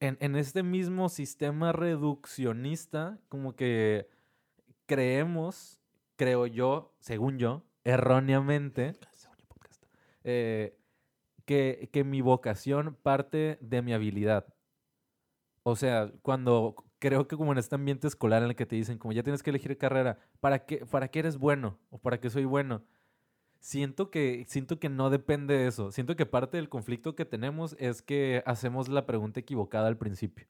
[0.00, 4.08] en, en este mismo sistema reduccionista, como que
[4.86, 5.80] creemos,
[6.16, 8.94] creo yo, según yo, erróneamente,
[10.24, 10.76] eh,
[11.52, 14.46] que, que mi vocación parte de mi habilidad.
[15.64, 18.96] O sea, cuando creo que como en este ambiente escolar en el que te dicen,
[18.96, 21.78] como ya tienes que elegir carrera, ¿para qué, para qué eres bueno?
[21.90, 22.82] ¿O para qué soy bueno?
[23.60, 25.92] Siento que, siento que no depende de eso.
[25.92, 30.46] Siento que parte del conflicto que tenemos es que hacemos la pregunta equivocada al principio.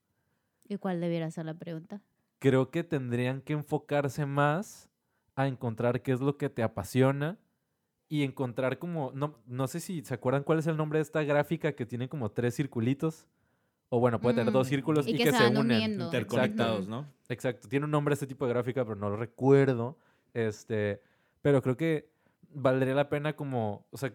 [0.68, 2.00] ¿Y cuál debiera ser la pregunta?
[2.38, 4.88] Creo que tendrían que enfocarse más
[5.34, 7.38] a encontrar qué es lo que te apasiona
[8.12, 11.22] y encontrar como, no, no sé si se acuerdan cuál es el nombre de esta
[11.22, 13.26] gráfica que tiene como tres circulitos.
[13.88, 15.62] O bueno, puede tener dos Mm, círculos y, y que que, se unen.
[15.62, 16.04] uniendo.
[16.04, 16.86] Interconectados.
[16.88, 17.06] ¿no?
[17.30, 19.96] Exacto, tiene un nombre este tipo de gráfica, pero no lo recuerdo.
[20.34, 21.00] Este,
[21.40, 22.10] pero creo que
[22.50, 24.12] valdría la pena como, o sea,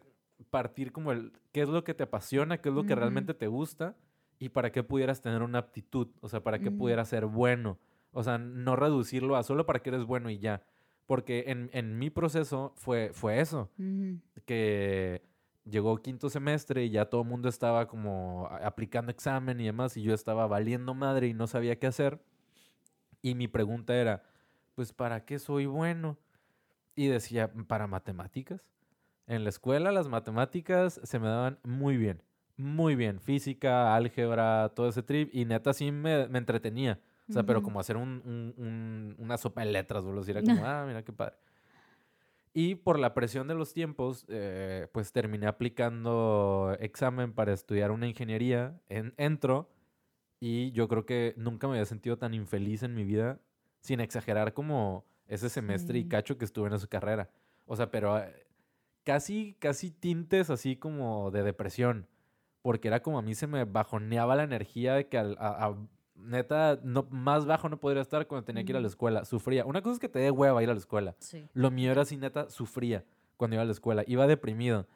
[0.51, 3.47] partir como el qué es lo que te apasiona, qué es lo que realmente te
[3.47, 3.95] gusta
[4.37, 6.77] y para qué pudieras tener una aptitud, o sea, para qué Ujú.
[6.77, 7.79] pudieras ser bueno.
[8.11, 10.61] O sea, no reducirlo a solo para que eres bueno y ya.
[11.07, 14.19] Porque en, en mi proceso fue, fue eso, Ujú.
[14.45, 15.23] que
[15.63, 20.03] llegó quinto semestre y ya todo el mundo estaba como aplicando examen y demás y
[20.03, 22.19] yo estaba valiendo madre y no sabía qué hacer.
[23.21, 24.21] Y mi pregunta era,
[24.75, 26.17] pues ¿para qué soy bueno?
[26.95, 28.61] Y decía, para matemáticas.
[29.27, 32.21] En la escuela las matemáticas se me daban muy bien.
[32.57, 33.19] muy bien.
[33.19, 35.29] Física, álgebra, todo ese trip.
[35.33, 36.99] Y neta sí me, me entretenía.
[37.29, 40.21] O sea, pero como hacer un, un- un- una sopa de letras, boludo.
[40.21, 41.35] Así era como, ah, mira qué padre.
[42.53, 48.07] Y por la presión de los tiempos, eh, pues terminé aplicando examen para estudiar una
[48.07, 48.79] ingeniería.
[48.89, 49.69] En, entro
[50.39, 53.39] y yo creo que nunca me había sentido tan infeliz en mi vida,
[53.81, 56.07] sin exagerar como ese semestre y Sí.
[56.09, 57.29] cacho que estuve en esa carrera.
[57.65, 58.47] O sea, pero eh,
[59.03, 62.07] casi, casi tintes así como de depresión.
[62.63, 65.87] Porque era como a mí se me bajoneaba la energía de que al- a- a-
[66.17, 69.25] neta no, más bajo no podría estar cuando tenía que ir a la escuela.
[69.25, 69.65] Sufría.
[69.65, 71.15] Una cosa es que te dé hueva ir a la escuela.
[71.19, 71.47] Sí.
[71.53, 73.05] Lo mío era así, neta, sufría
[73.37, 74.03] cuando iba a la escuela.
[74.07, 74.87] Iba deprimido.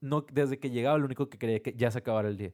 [0.00, 2.52] No, desde que llegaba, lo único que quería que ya se acabara el día.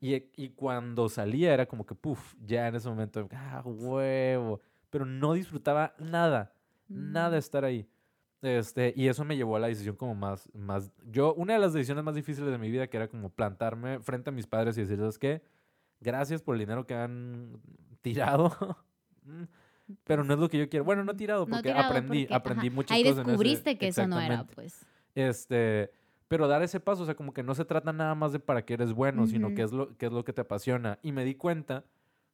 [0.00, 4.60] Y, y cuando salía era como que, puff, ya en ese momento, ah, huevo.
[4.88, 6.54] Pero no disfrutaba nada,
[6.88, 7.38] nada Mm.
[7.38, 7.86] estar ahí.
[8.40, 10.90] Este, y eso me llevó a la decisión como más, más...
[11.10, 14.30] Yo, una de las decisiones más difíciles de mi vida, que era como plantarme frente
[14.30, 15.42] a mis padres y decirles que
[16.02, 17.60] gracias por el dinero que han
[18.02, 18.50] tirado.
[19.24, 19.44] Mm,
[20.02, 20.84] Pero no es lo que yo quiero.
[20.84, 23.18] Bueno, no tirado, No porque tirado aprendí, porque, aprendí ajá, muchas Ahí cosas.
[23.18, 24.84] en ese- descubriste que eso no era, pues.
[25.14, 25.92] Este,
[26.26, 28.64] pero dar ese paso, o sea, como que no se trata nada más de para
[28.64, 30.98] qué eres bueno, sino qué es, lo, qué es lo que te apasiona.
[31.02, 31.84] Y me di cuenta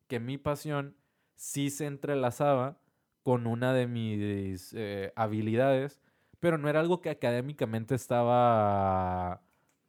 [0.07, 0.97] que mi pasión
[1.35, 2.79] sí se entrelazaba
[3.23, 6.01] con una de mis eh, habilidades,
[6.41, 9.43] pero no era algo que académicamente estaba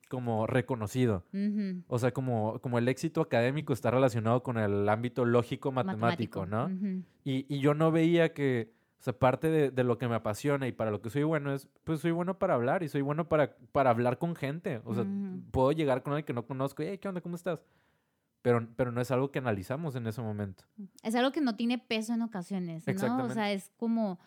[0.09, 1.23] como reconocido.
[1.31, 1.83] Ujú.
[1.87, 6.65] O sea, como, como el éxito académico está relacionado con el ámbito lógico matemático, ¿no?
[6.65, 7.03] Ujú.
[7.23, 10.67] Y, y yo no veía que, o sea, parte de, de lo que me apasiona
[10.67, 13.29] y para lo que soy bueno es, pues soy bueno para hablar y soy bueno
[13.29, 14.81] para, para hablar con gente.
[14.83, 15.41] O sea, Ujú.
[15.51, 17.21] puedo llegar con alguien que no conozco y, hey, ¿qué onda?
[17.21, 17.63] ¿Cómo estás?
[18.41, 20.63] Pero, pero no es algo que analizamos en ese momento.
[21.03, 23.25] Es algo que no tiene peso en ocasiones, ¿no?
[23.25, 24.19] O sea, es como...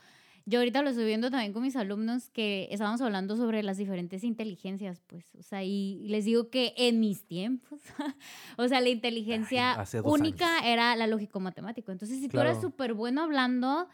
[0.44, 4.24] Yo ahorita lo estoy viendo también con mis alumnos que estábamos hablando sobre las diferentes
[4.24, 7.80] inteligencias, pues, o sea, y les digo que en mis tiempos,
[8.58, 10.66] o sea, la inteligencia dos única años.
[10.66, 11.92] era la lógico-matemático.
[11.92, 12.68] Entonces, si tú eras Claro.
[12.70, 13.88] súper bueno hablando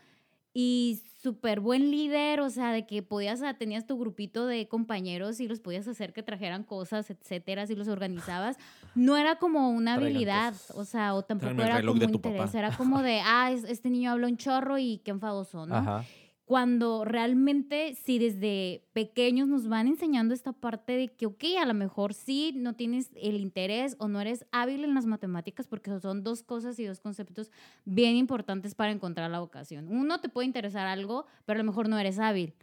[0.54, 5.38] y súper buen líder, o sea, de que podías, ah, tenías tu grupito de compañeros
[5.40, 8.56] y los podías hacer que trajeran cosas, etcétera, si los organizabas,
[8.94, 10.76] no era como una Traigan habilidad, cosas.
[10.76, 12.58] o sea, o tampoco Tráeme era como un interés, papá.
[12.58, 15.76] era como de, ah, es- este niño habla un chorro y qué enfadoso, ¿no?
[15.76, 16.04] Ajá.
[16.48, 21.74] Cuando realmente, si desde pequeños nos van enseñando esta parte de que, ok, a lo
[21.74, 26.24] mejor sí no tienes el interés o no eres hábil en las matemáticas, porque son
[26.24, 27.50] dos cosas y dos conceptos
[27.84, 29.88] bien importantes para encontrar la vocación.
[29.88, 32.54] Uno, te puede interesar algo, pero a lo mejor no eres hábil,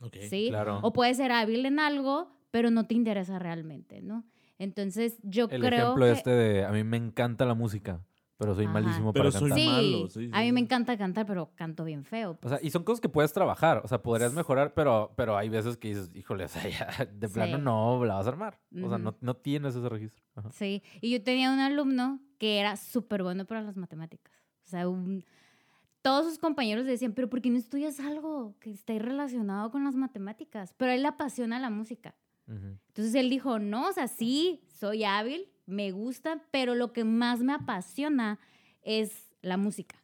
[0.00, 0.16] Ok.
[0.28, 0.46] ¿sí?
[0.48, 0.80] claro.
[0.82, 4.24] O puedes ser hábil en algo, pero no te interesa realmente, ¿no?
[4.58, 6.10] Entonces, yo El creo ejemplo que...
[6.10, 8.04] este de, a mí me encanta la música,
[8.38, 8.72] pero soy Ajá.
[8.74, 9.58] malísimo Pero para soy cantar.
[9.80, 10.64] Sí, malo, sí, a mí sí, me sí.
[10.64, 12.38] encanta cantar, pero canto bien feo.
[12.42, 15.48] O sea, y son cosas que puedes trabajar, o sea, podrías mejorar, pero, pero hay
[15.48, 17.34] veces que dices, híjole, o sea, ya, de Sí.
[17.34, 18.58] plano no la vas a armar.
[18.82, 20.24] O sea, no, no tienes ese registro.
[20.34, 20.50] Ajá.
[20.52, 24.32] Sí, y yo tenía un alumno que era súper bueno para las matemáticas.
[24.66, 25.24] O sea, un-
[26.00, 29.84] todos sus compañeros le decían, pero ¿por qué no estudias algo que esté relacionado con
[29.84, 30.74] las matemáticas?
[30.76, 32.16] Pero a él le apasiona la música.
[32.48, 32.76] Ujú.
[32.88, 37.40] Entonces él dijo, no, o sea, sí, soy hábil, me gusta, pero lo que más
[37.40, 38.38] me apasiona
[38.82, 40.02] es la música.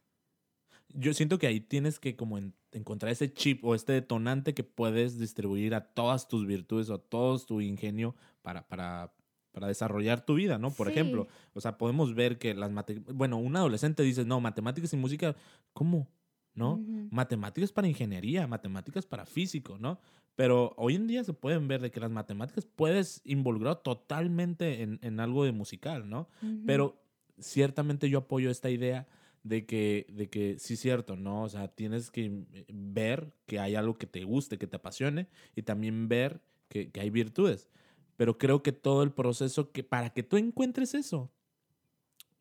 [0.93, 4.63] Yo siento que ahí tienes que como en- encontrar ese chip o este detonante que
[4.63, 9.13] puedes distribuir a todas tus virtudes o a todo tu ingenio para, para,
[9.51, 10.71] para desarrollar tu vida, ¿no?
[10.71, 10.93] Por Sí.
[10.93, 14.97] ejemplo, o sea, podemos ver que las matemáticas, bueno, un adolescente dice, no, matemáticas y
[14.97, 15.35] música,
[15.73, 16.07] ¿cómo?
[16.55, 16.83] ¿No?
[17.11, 19.99] Matemáticas para ingeniería, matemáticas para físico, ¿no?
[20.35, 24.99] Pero hoy en día se pueden ver de que las matemáticas puedes involucrar totalmente en,
[25.01, 26.29] en algo de musical, ¿no?
[26.41, 26.63] Ujú.
[26.65, 27.01] Pero
[27.37, 29.07] ciertamente yo apoyo esta idea
[29.43, 31.43] de que, de que sí es cierto, ¿no?
[31.43, 35.27] O sea, tienes que eh, ver que hay algo que te guste, que te apasione
[35.55, 37.69] y también ver que, que hay virtudes.
[38.17, 41.31] Pero creo que todo el proceso que para que tú encuentres eso,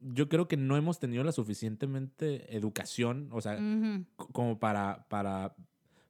[0.01, 4.05] yo creo que no hemos tenido la suficientemente educación, o sea, Ujú.
[4.05, 5.55] c- como para, para,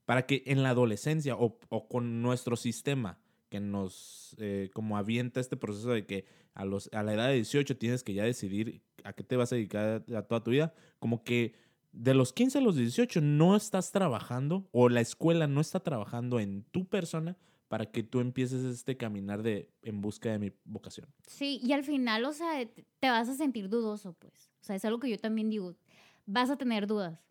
[0.09, 3.19] para que en la adolescencia o, con nuestro sistema
[3.51, 7.35] que nos eh, como avienta este proceso de que a, los, a la edad de
[7.35, 11.25] 18 tienes que ya decidir a qué te vas a dedicar toda tu vida, como
[11.25, 11.57] que
[11.93, 16.41] de los 15 a los 18 no estás trabajando o la escuela no está trabajando
[16.41, 17.37] en tu persona
[17.69, 21.07] para que tú empieces este caminar de en busca de mi vocación.
[21.27, 24.51] Sí, y al final, o sea, te vas a sentir dudoso, pues.
[24.63, 25.77] O sea, es algo que yo también digo.
[26.25, 27.28] Vas a tener dudas.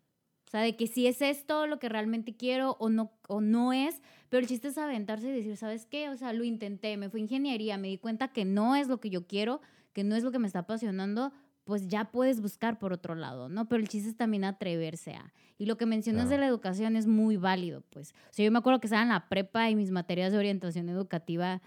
[0.48, 3.74] O sea, de que si es esto lo que realmente quiero o no, o no
[3.74, 4.00] es.
[4.30, 6.08] Pero el chiste es aventarse y decir, ¿sabes qué?
[6.08, 8.98] O sea, lo intenté, me fui a ingeniería, me di cuenta que no es lo
[8.98, 9.60] que yo quiero,
[9.92, 11.32] que no es lo que me está apasionando,
[11.64, 13.68] pues ya puedes buscar por otro lado, ¿no?
[13.68, 15.34] Pero el chiste es también atreverse a.
[15.58, 18.14] Y lo que mencionas de la educación es muy válido, pues.
[18.30, 20.88] O sea, yo me acuerdo que estaba en la prepa y mis materias de orientación
[20.88, 21.60] educativa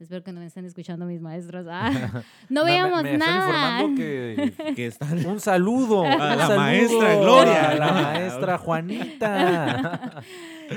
[0.00, 1.66] Espero que no me estén escuchando mis maestros.
[1.70, 3.82] Ah, no me- veíamos me nada.
[3.82, 5.26] informando que Que están...
[5.26, 7.70] un saludo A la saludo maestra Gloria.
[7.70, 10.22] a la maestra Juanita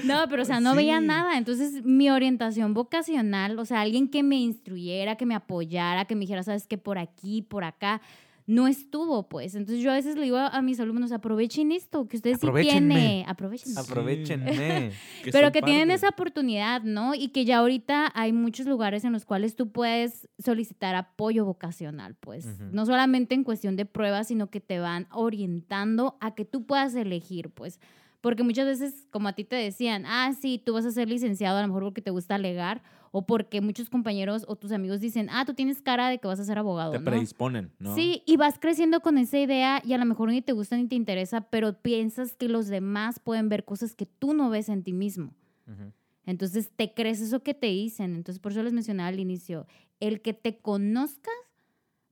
[0.04, 1.38] No, pero o sea, no veía nada.
[1.38, 6.22] Entonces, mi orientación vocacional, o sea, alguien que me instruyera, que me apoyara, que me
[6.22, 8.02] dijera, sabes que por aquí, por acá,
[8.46, 9.56] no estuvo, pues.
[9.56, 12.48] Entonces, yo a veces le digo a, a mis alumnos, aprovechen esto, que ustedes sí
[12.62, 13.28] tienen.
[13.28, 13.78] Aprovechen.
[13.78, 14.92] aprovechenme
[15.24, 17.16] que Pero que tienen esa oportunidad, ¿no?
[17.16, 22.16] Y que ya ahorita hay muchos lugares en los cuales tú puedes solicitar apoyo vocacional,
[22.16, 22.46] pues.
[22.72, 26.96] No solamente en cuestión de pruebas, sino que te van orientando a que tú puedas
[26.96, 27.80] elegir, pues.
[28.22, 31.58] Porque muchas veces, como a ti te decían, ah, sí, tú vas a ser licenciado
[31.58, 32.82] a lo mejor porque te gusta alegar,
[33.16, 36.40] o porque muchos compañeros o tus amigos dicen, ah, tú tienes cara de que vas
[36.40, 37.06] a ser abogado, Te ¿no?
[37.06, 37.94] predisponen, ¿no?
[37.94, 40.88] Sí, y vas creciendo con esa idea y a lo mejor ni te gusta ni
[40.88, 44.84] te interesa, pero piensas que los demás pueden ver cosas que tú no ves en
[44.84, 45.36] ti mismo.
[45.68, 45.94] Ujú.
[46.26, 48.16] Entonces te crees eso que te dicen.
[48.16, 49.68] Entonces por eso les mencionaba al inicio,
[50.00, 51.36] el que te conozcas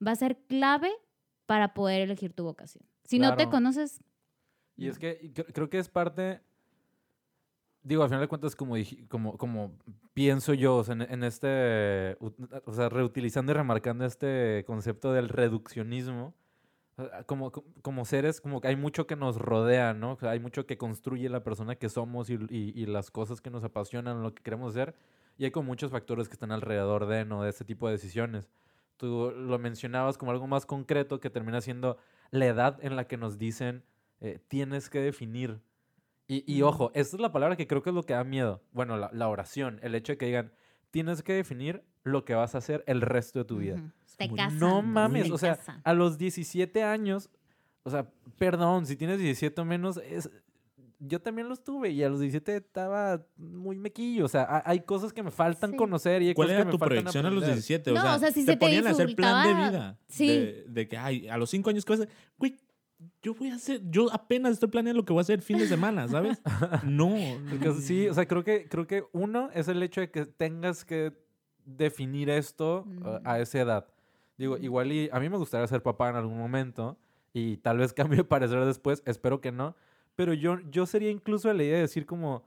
[0.06, 0.92] va a ser clave
[1.48, 2.86] para poder elegir tu vocación.
[3.06, 3.50] Si no te Claro.
[3.50, 4.04] conoces,
[4.78, 6.42] Y es que creo que es parte,
[7.84, 8.76] digo, al final de cuentas, como,
[9.10, 9.78] como, como
[10.14, 16.34] pienso yo, en, en este, o sea, reutilizando y remarcando este concepto del reduccionismo,
[17.26, 20.18] como, co- como seres, como hay mucho que nos rodea, ¿no?
[20.22, 24.22] Hay mucho que construye la persona que somos y, y- las cosas que nos apasionan,
[24.22, 24.96] lo que queremos ser,
[25.38, 27.44] y hay como muchos factores que están alrededor de, ¿no?
[27.44, 28.50] De este tipo de decisiones.
[28.98, 31.98] Tú lo mencionabas como algo más concreto que termina siendo
[32.30, 33.84] la edad en la que nos dicen
[34.20, 35.60] eh, tienes que definir.
[36.32, 36.66] Y, y Mm.
[36.66, 38.62] ojo, esta es la palabra que creo que es lo que da miedo.
[38.72, 40.54] Bueno, la, la oración, el hecho de que digan,
[40.90, 43.76] tienes que definir lo que vas a hacer el resto de tu vida.
[43.76, 44.60] ujú, te Muy- casan.
[44.60, 45.82] No te mames, o sea, casan.
[45.84, 47.30] a los 17 años,
[47.84, 50.30] o sea, perdón, si tienes 17 o menos, es,
[51.00, 54.26] yo también los tuve y a los 17 estaba muy mequillo.
[54.26, 55.76] O sea, ha- hay cosas que me faltan Sí.
[55.78, 57.56] conocer y hay ¿Cuál cosas era que me tu faltan proyección a los aprender.
[57.56, 57.92] 17?
[57.92, 60.00] No, o sea, o sea, si te se te ponían a hacer plan de vida.
[60.08, 60.28] Sí.
[60.28, 62.16] De, de que, ay, a los cinco años, ¿qué vas a hacer?
[62.38, 62.56] Güey,
[63.22, 65.58] yo voy a hacer, yo apenas estoy planeando lo que voy a hacer el fin
[65.58, 66.42] de semana, ¿sabes?
[66.84, 67.16] no.
[67.50, 70.86] Porque sí, o sea, creo que, creo que uno es el hecho de que tengas
[70.86, 71.14] que
[71.66, 73.22] definir esto uh, Mm.
[73.24, 73.88] a esa edad.
[74.38, 76.98] Digo, igual y a mí me gustaría ser papá en algún momento
[77.34, 79.76] y tal vez cambie de parecer después, espero que no,
[80.16, 82.44] pero yo, yo sería incluso de la idea de decir como,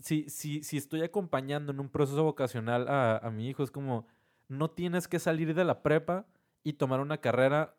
[0.00, 4.06] si, si, si estoy acompañando en un proceso vocacional a, a mi hijo, es como,
[4.48, 6.26] no tienes que salir de la prepa
[6.64, 7.74] y tomar una carrera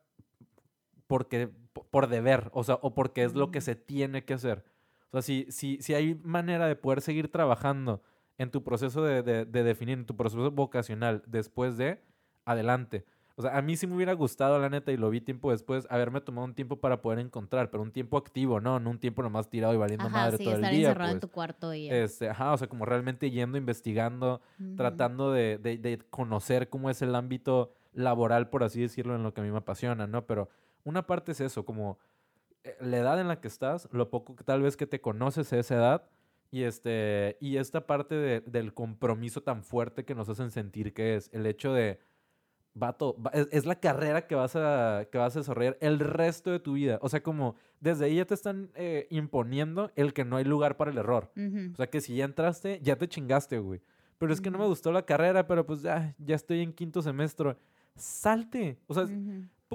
[1.08, 3.63] porque, po- por deber, o sea, o porque es lo que Mm.
[3.63, 4.63] se tiene que hacer.
[5.10, 8.01] O sea, si, si, si hay manera de poder seguir trabajando
[8.38, 12.01] en tu proceso de, de- de definir, en tu proceso vocacional después de,
[12.45, 13.05] adelante.
[13.36, 15.88] O sea, a mí sí me hubiera gustado, la neta, y lo vi tiempo después,
[15.89, 18.79] haberme tomado un tiempo para poder encontrar, pero un tiempo activo, ¿no?
[18.79, 20.88] No un tiempo nomás tirado y valiendo Ajá, madre sí, todo el estar día.
[20.89, 21.29] encerrado en pues.
[21.29, 21.89] tu cuarto y.
[21.89, 24.41] Este, ajá, o sea, como realmente yendo, investigando,
[24.75, 29.34] tratando de, de- de conocer cómo es el ámbito laboral, por así decirlo, en lo
[29.34, 30.25] que a mí me apasiona, ¿no?
[30.27, 30.49] Pero
[30.83, 31.97] una parte es eso, como
[32.63, 35.51] eh, la edad en la que estás, lo poco que tal vez que te conoces
[35.53, 36.09] a esa edad,
[36.51, 41.15] y, este, y esta parte de- del compromiso tan fuerte que nos hacen sentir que
[41.15, 41.99] es el hecho de,
[42.73, 46.51] vato, va- es, es la carrera que vas, a, que vas a desarrollar el resto
[46.51, 46.99] de tu vida.
[47.01, 50.77] O sea, como desde ahí ya te están eh, imponiendo el que no hay lugar
[50.77, 51.31] para el error.
[51.37, 51.71] Ujú.
[51.73, 53.81] O sea, que si ya entraste, ya te chingaste, güey.
[54.17, 57.01] Pero es que no me gustó la carrera, pero pues ya, ya estoy en quinto
[57.01, 57.55] semestre.
[57.95, 58.77] Salte.
[58.87, 59.05] O sea,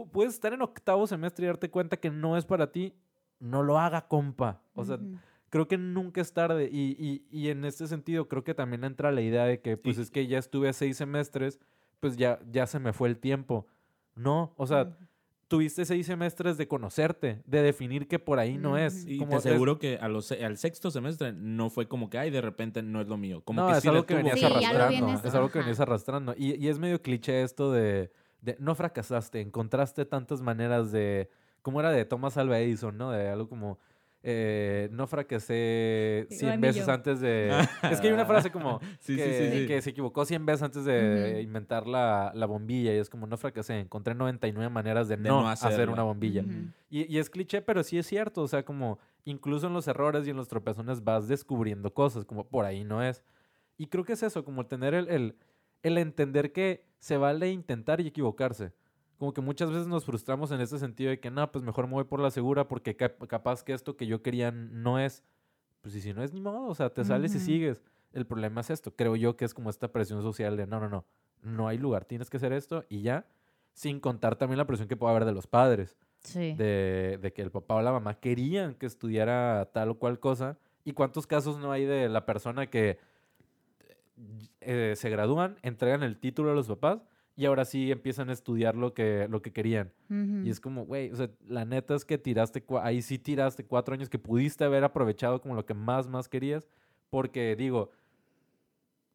[0.05, 2.93] puedes estar en octavo semestre y darte cuenta que no es para ti.
[3.41, 4.61] No lo haga, compa.
[4.75, 4.99] O sea,
[5.51, 6.69] creo que nunca es tarde.
[6.71, 9.97] Y, y, y en este sentido, creo que también entra la idea de que, pues
[9.97, 10.03] Sí.
[10.03, 11.59] es que ya estuve seis semestres,
[12.01, 13.67] pues ya, ya se me fue el tiempo.
[14.15, 14.97] No, o sea,
[15.49, 19.07] tuviste seis semestres de conocerte, de definir que por ahí no es.
[19.07, 22.19] Y Como te es- aseguro que a los, al sexto semestre no fue como que,
[22.19, 23.43] ay, de repente no es lo mío.
[23.45, 24.89] Como no, que es sí algo que venías Sí, arrastrando.
[24.89, 26.35] vienes- es algo que venías arrastrando.
[26.37, 28.11] Y, y es medio cliché esto de,
[28.47, 31.29] de no fracasaste, encontraste tantas maneras de.
[31.63, 33.11] ¿Cómo era de Thomas Alva Edison, no?
[33.11, 33.79] De algo como.
[34.23, 36.93] eh, no fracasé Igual 100 ni veces yo.
[36.93, 37.51] antes de.
[37.91, 38.81] es que hay una frase como.
[39.01, 39.67] Sí, sí, que, sí, sí.
[39.67, 42.95] que se equivocó 100 veces antes de inventar la, la bombilla.
[42.95, 46.45] Y es como, no fracasé, encontré 99 maneras de, De no, no hacer una bombilla.
[46.89, 48.43] Y, y es cliché, pero sí es cierto.
[48.43, 52.47] O sea, como incluso en los errores y en los tropezones vas descubriendo cosas, como
[52.49, 53.23] por ahí no es.
[53.77, 55.37] Y creo que es eso, como tener el, el,
[55.87, 58.73] el entender que se vale intentar y equivocarse.
[59.19, 61.95] Como que muchas veces nos frustramos en ese sentido de que, no, pues mejor me
[61.95, 65.23] voy por la segura porque cap- capaz que esto que yo quería no es.
[65.81, 67.83] Pues y si no es ni modo, o sea, te sales y sigues.
[68.13, 68.95] El problema es esto.
[68.95, 71.05] Creo yo que es como esta presión social de, no, no, no,
[71.43, 73.27] no hay lugar, tienes que hacer esto y ya.
[73.73, 76.55] Sin contar también la presión que puede haber de los padres Sí.
[76.55, 80.59] de, de que el papá o la mamá querían que estudiara tal o cual cosa.
[80.85, 82.99] ¿Y cuántos casos no hay de la persona que
[84.61, 87.05] eh, se gradúan, entregan el título a los papás
[87.37, 89.93] y ahora sí empiezan a estudiar lo que, lo que querían.
[90.09, 90.47] Ujú.
[90.47, 93.95] Y es como, güey, o sea, la neta es que tiraste, ahí sí tiraste cuatro
[93.95, 96.67] años que pudiste haber aprovechado como lo que más, más querías.
[97.11, 97.91] Porque digo,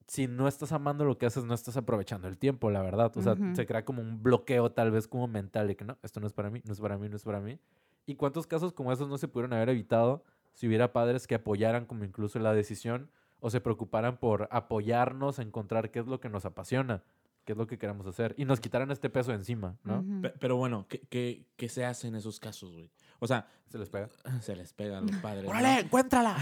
[0.07, 3.11] si no estás amando lo que haces, no estás aprovechando el tiempo, la verdad.
[3.15, 3.55] O sea, Ujú.
[3.55, 6.33] se crea como un bloqueo tal vez como mental de que no, esto no es
[6.33, 7.59] para mí, no es para mí, no es para mí.
[8.05, 10.23] ¿Y cuántos casos como esos no se pudieron haber evitado
[10.53, 13.09] si hubiera padres que apoyaran como incluso la decisión
[13.41, 17.03] o se preocuparan por apoyarnos a encontrar qué es lo que nos apasiona,
[17.43, 20.05] qué es lo que queremos hacer y nos quitaran este peso encima, ¿no?
[20.39, 22.89] Pero bueno, ¿qué, qué, qué se hace en esos casos, güey?
[23.19, 24.09] O sea, Se les pega.
[24.41, 25.43] se les pega a los padres.
[25.43, 25.49] ¿no?
[25.49, 26.37] ¡Órale, encuéntrala!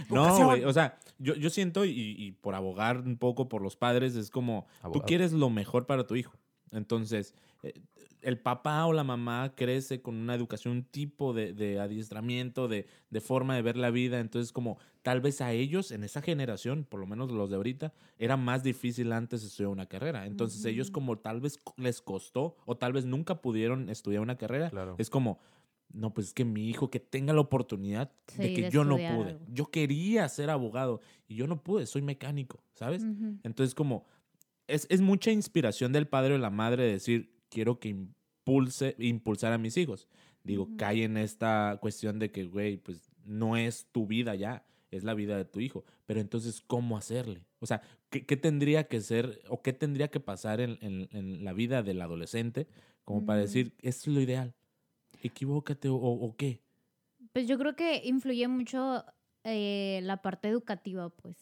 [0.10, 0.64] No, güey.
[0.64, 4.30] O sea, yo, yo siento, y, y por abogar un poco por los padres, es
[4.30, 6.36] como, tú quieres lo mejor para tu hijo.
[6.70, 7.80] Entonces, eh,
[8.24, 12.86] el papá o la mamá crece con una educación, un tipo de, de adiestramiento, de,
[13.10, 14.18] de forma de ver la vida.
[14.20, 17.92] Entonces, como tal vez a ellos, en esa generación, por lo menos los de ahorita,
[18.18, 20.26] era más difícil antes estudiar una carrera.
[20.26, 24.70] Entonces, ellos como tal vez les costó o tal vez nunca pudieron estudiar una carrera,
[24.70, 24.96] Claro.
[24.98, 25.38] es como,
[25.92, 28.96] no, pues es que mi hijo que tenga la oportunidad de que de yo no
[28.96, 29.30] pude.
[29.32, 29.46] algo.
[29.48, 33.04] Yo quería ser abogado y yo no pude, soy mecánico, ¿sabes?
[33.44, 34.06] Entonces como
[34.66, 39.52] es, es mucha inspiración del padre o la madre de decir, quiero que impulse, impulsar
[39.52, 40.08] a mis hijos.
[40.42, 45.04] Digo, cae en esta cuestión de que, güey, pues no es tu vida ya, es
[45.04, 45.84] la vida de tu hijo.
[46.04, 47.46] Pero entonces, ¿cómo hacerle?
[47.60, 47.80] O sea,
[48.10, 51.82] ¿qué, qué tendría que ser o qué tendría que pasar en, en- en la vida
[51.82, 52.66] del adolescente
[53.04, 54.52] como para decir, es lo ideal?
[55.22, 56.60] Equivócate o, o qué.
[57.32, 59.04] Pues yo creo que influye mucho
[59.44, 61.36] eh, la parte educativa, pues.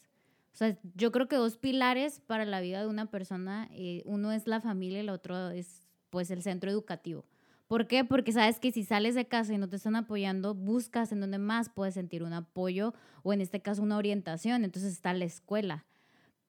[0.53, 4.33] O sea, yo creo que dos pilares para la vida de una persona, eh, uno
[4.33, 7.25] es la familia y el otro es, pues, el centro educativo.
[7.67, 8.05] ¿Por qué?
[8.05, 11.39] Porque sabes que si sales de casa y no te están apoyando, buscas en donde
[11.39, 12.93] más puedes sentir un apoyo
[13.23, 14.63] o en este caso una orientación.
[14.63, 15.87] Entonces está la escuela.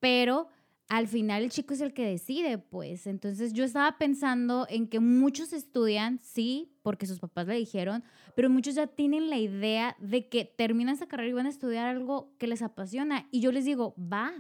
[0.02, 0.50] Pero
[0.90, 3.08] al final el chico es el que decide, pues.
[3.08, 8.04] Entonces yo estaba pensando en que muchos estudian, sí, porque sus papás le dijeron,
[8.36, 11.88] pero muchos ya tienen la idea de que terminan esa carrera y van a estudiar
[11.88, 13.30] algo que les apasiona.
[13.32, 14.34] Y yo les digo, va.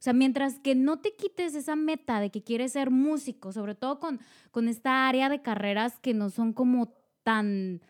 [0.00, 3.74] O sea, mientras que no te quites esa meta de que quieres ser músico, sobre
[3.74, 4.18] todo con,
[4.50, 7.82] con esta área de carreras que no son como tan,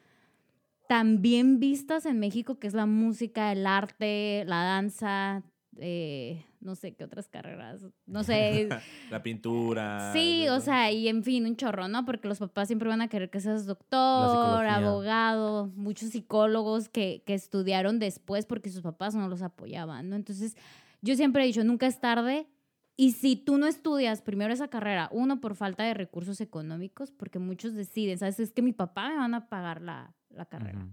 [0.89, 5.45] tan bien vistas en México, que es la música, el arte, la danza,
[5.79, 8.69] eh, no sé qué otras carreras, no sé,
[9.13, 10.13] La pintura.
[10.13, 12.05] Sí, o sea, y en fin, un chorro, ¿no?
[12.05, 17.35] Porque los papás siempre van a querer que seas doctor, abogado, muchos psicólogos que, que
[17.35, 20.17] estudiaron después porque sus papás no los apoyaban, ¿no?
[20.17, 20.57] Entonces,
[21.03, 22.49] yo siempre he dicho, nunca es tarde.
[22.97, 27.39] Y si tú no estudias primero esa carrera, uno, por falta de recursos económicos, porque
[27.39, 28.41] muchos deciden, ¿sabes?
[28.41, 30.91] Es que mi papá me van a pagar la, la carrera Ujú.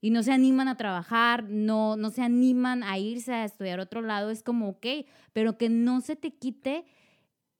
[0.00, 4.02] y no se animan a trabajar, no, no se animan a irse a estudiar otro
[4.02, 4.86] lado, es como, ok,
[5.32, 6.84] pero que no se te quite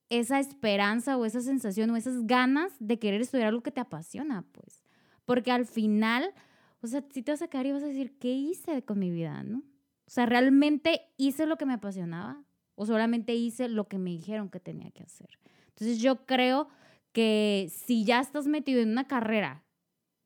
[0.09, 4.43] esa esperanza o esa sensación o esas ganas de querer estudiar algo que te apasiona,
[4.53, 4.85] pues.
[5.25, 6.33] Porque al final,
[6.83, 9.11] o sea, si te vas a quedar y vas a decir, ¿qué hice con mi
[9.11, 9.63] vida, no?
[10.11, 12.43] O sea, ¿realmente hice lo que me apasionaba?
[12.75, 15.39] ¿O solamente hice lo que me dijeron que tenía que hacer?
[15.69, 16.69] Entonces yo creo
[17.13, 19.63] que si ya estás metido en una carrera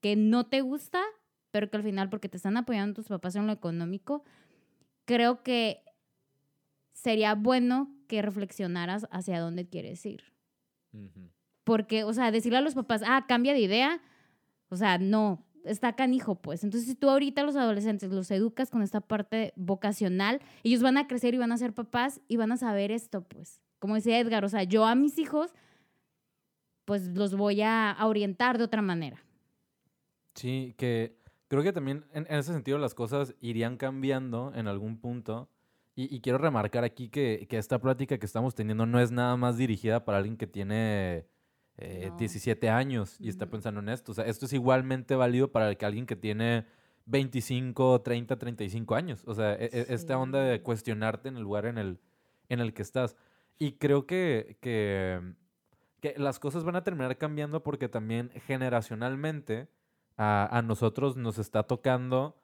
[0.00, 1.02] que no te gusta,
[1.50, 4.24] pero que al final, porque te están apoyando tus papás en lo económico,
[5.04, 5.82] creo que
[6.94, 10.32] sería bueno que reflexionaras hacia dónde quieres ir.
[11.62, 14.00] Porque, o sea, decirle a los papás, ah, cambia de idea,
[14.70, 16.64] o sea, no, está canijo, pues.
[16.64, 21.06] Entonces, si tú ahorita los adolescentes los educas con esta parte vocacional, ellos van a
[21.06, 23.60] crecer y van a ser papás y van a saber esto, pues.
[23.78, 25.54] Como decía Edgar, o sea, yo a mis hijos,
[26.84, 29.22] pues los voy a, orientar de otra manera.
[30.34, 31.16] Sí, que
[31.48, 35.48] creo que también en, en ese sentido las cosas irían cambiando en algún punto.
[35.96, 39.36] Y, y quiero remarcar aquí que, que esta plática que estamos teniendo no es nada
[39.36, 41.26] más dirigida para alguien que tiene
[41.78, 42.16] eh, No.
[42.16, 44.12] 17 años y está pensando en esto.
[44.12, 46.66] O sea, esto es igualmente válido para que alguien que tiene
[47.06, 49.22] 25, 30, 35 años.
[49.26, 51.98] O sea, e- e- esta onda de cuestionarte en el lugar en el,
[52.48, 53.16] en el que estás.
[53.58, 55.20] Y creo que, que,
[56.00, 59.68] que las cosas van a terminar cambiando porque también generacionalmente
[60.16, 62.36] a, a nosotros nos está tocando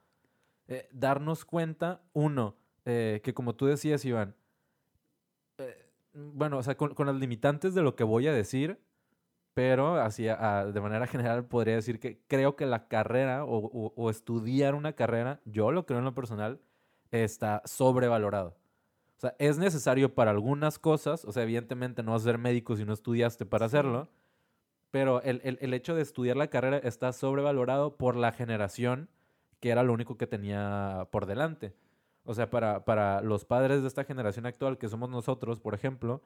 [0.69, 4.35] eh, darnos cuenta, uno, eh, que como tú decías, Iván,
[5.59, 8.79] eh, bueno, o sea, con, con las limitantes de lo que voy a decir,
[9.55, 13.57] pero así a- a- de manera general podría decir que creo que la carrera o,
[13.59, 16.61] o- o estudiar una carrera, yo lo creo en lo personal,
[17.11, 18.57] está sobrevalorado.
[19.17, 22.77] O sea, es necesario para algunas cosas, o sea, evidentemente no vas a ser médico
[22.77, 24.09] si no estudiaste para hacerlo,
[24.91, 29.09] pero el, el- el hecho de estudiar la carrera está sobrevalorado por la generación
[29.61, 31.75] que era lo único que tenía por delante.
[32.25, 35.75] O O sea, para, para los padres de esta generación actual, que somos nosotros, por
[35.75, 36.23] ejemplo,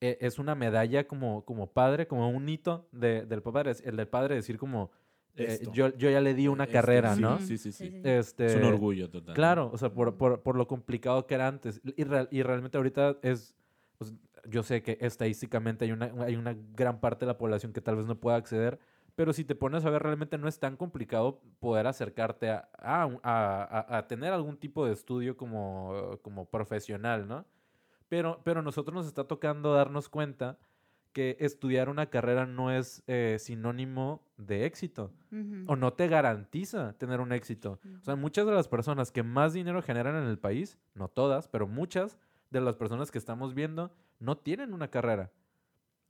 [0.00, 3.72] e- es una medalla como, como padre, como un hito de- del padre.
[3.84, 4.90] El del padre decir como,
[5.36, 7.38] eh, yo, yo ya le di una Esto, carrera, sí, ¿no?
[7.40, 8.00] Sí, sí, sí.
[8.02, 9.34] Este, Es un orgullo total.
[9.34, 11.80] Claro, o sea, por, por, por lo complicado que era antes.
[11.96, 13.54] Y, real- y realmente ahorita es,
[13.98, 14.14] pues,
[14.48, 17.96] yo sé que estadísticamente hay una, hay una gran parte de la población que tal
[17.96, 18.78] vez no pueda acceder,
[19.14, 23.08] pero si te pones a ver, realmente no es tan complicado poder acercarte a, a-
[23.22, 27.44] a- a tener algún tipo de estudio como, como profesional, ¿no?
[28.10, 30.58] Pero, pero a nosotros nos está tocando darnos cuenta
[31.12, 35.12] que estudiar una carrera no es eh, sinónimo de éxito
[35.66, 37.78] o no te garantiza tener un éxito.
[38.00, 41.46] O sea, muchas de las personas que más dinero generan en el país, no todas,
[41.46, 42.18] pero muchas
[42.50, 45.30] de las personas que estamos viendo no tienen una carrera.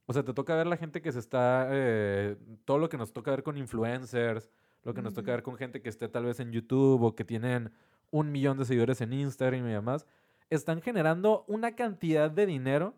[0.07, 2.35] O sea, te toca ver la gente que se está, eh,
[2.65, 4.49] todo lo que nos toca ver con influencers,
[4.83, 7.23] lo que nos toca ver con gente que esté tal vez en YouTube o que
[7.23, 7.71] tienen
[8.09, 10.05] un millón de seguidores en Instagram y demás,
[10.51, 12.93] están generando una cantidad de dinero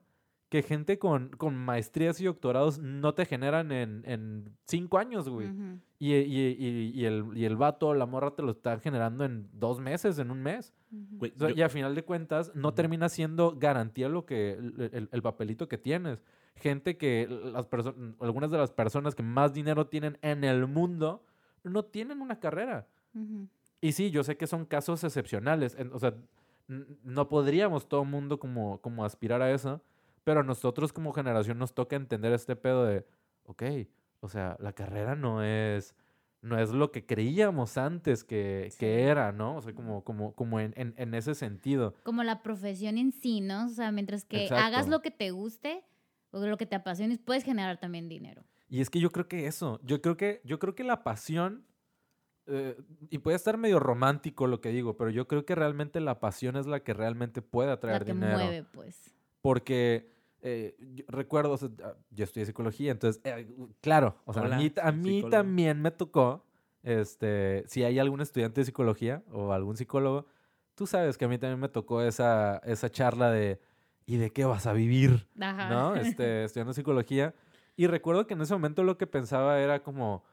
[0.49, 5.47] que gente con, con maestrías y doctorados no te generan en, en cinco años, güey.
[5.97, 9.49] Y, y- y- y el, y el vato, la morra, te lo está generando en
[9.54, 10.72] dos meses, en un mes.
[10.91, 11.18] Ujú.
[11.18, 14.51] Güey, O sea, yo- y a final de cuentas, no termina siendo garantía lo que
[14.54, 16.22] el, el- el papelito que tienes.
[16.56, 21.24] Gente que las perso- algunas de las personas que más dinero tienen en el mundo
[21.64, 22.88] no tienen una carrera.
[23.82, 25.76] Y sí, yo sé que son casos excepcionales.
[25.80, 26.14] en- o sea,
[26.68, 29.82] no podríamos todo mundo como, como aspirar a eso,
[30.24, 33.05] pero a nosotros como generación nos toca entender este pedo de,
[33.45, 33.64] ok,
[34.22, 35.95] o sea, la carrera no es,
[36.41, 38.78] no es lo que creíamos antes que, Sí.
[38.80, 39.57] que era, ¿no?
[39.57, 41.95] O sea, como, como, como en, en- en ese sentido.
[42.03, 43.66] Como la profesión en sí, ¿no?
[43.66, 44.64] O sea, mientras que Exacto.
[44.64, 45.84] hagas lo que te guste
[46.32, 48.43] o lo que te apasione, puedes generar también dinero.
[48.70, 51.66] Y es que yo creo que eso, yo creo que, yo creo que la pasión,
[52.48, 52.78] eh,
[53.10, 56.58] y puede estar medio romántico lo que digo, pero yo creo que realmente la pasión
[56.58, 58.38] es la que realmente puede atraer la que dinero.
[58.38, 59.14] mueve, pues.
[59.41, 63.48] porque eh, yo recuerdo, o sea, ah, yo estudié psicología, entonces, eh,
[63.80, 64.58] claro, o sea, a
[64.91, 66.46] mí, a también me tocó,
[66.84, 70.28] este, si hay algún estudiante de psicología o algún psicólogo,
[70.76, 73.62] tú sabes que a mí también me tocó esa, esa charla de,
[74.06, 75.28] ¿y de qué vas a vivir?
[75.39, 75.70] Ajá.
[75.70, 75.96] ¿No?
[75.96, 77.34] Este, estudiando psicología.
[77.78, 80.24] Y recuerdo que en ese momento lo que pensaba era como,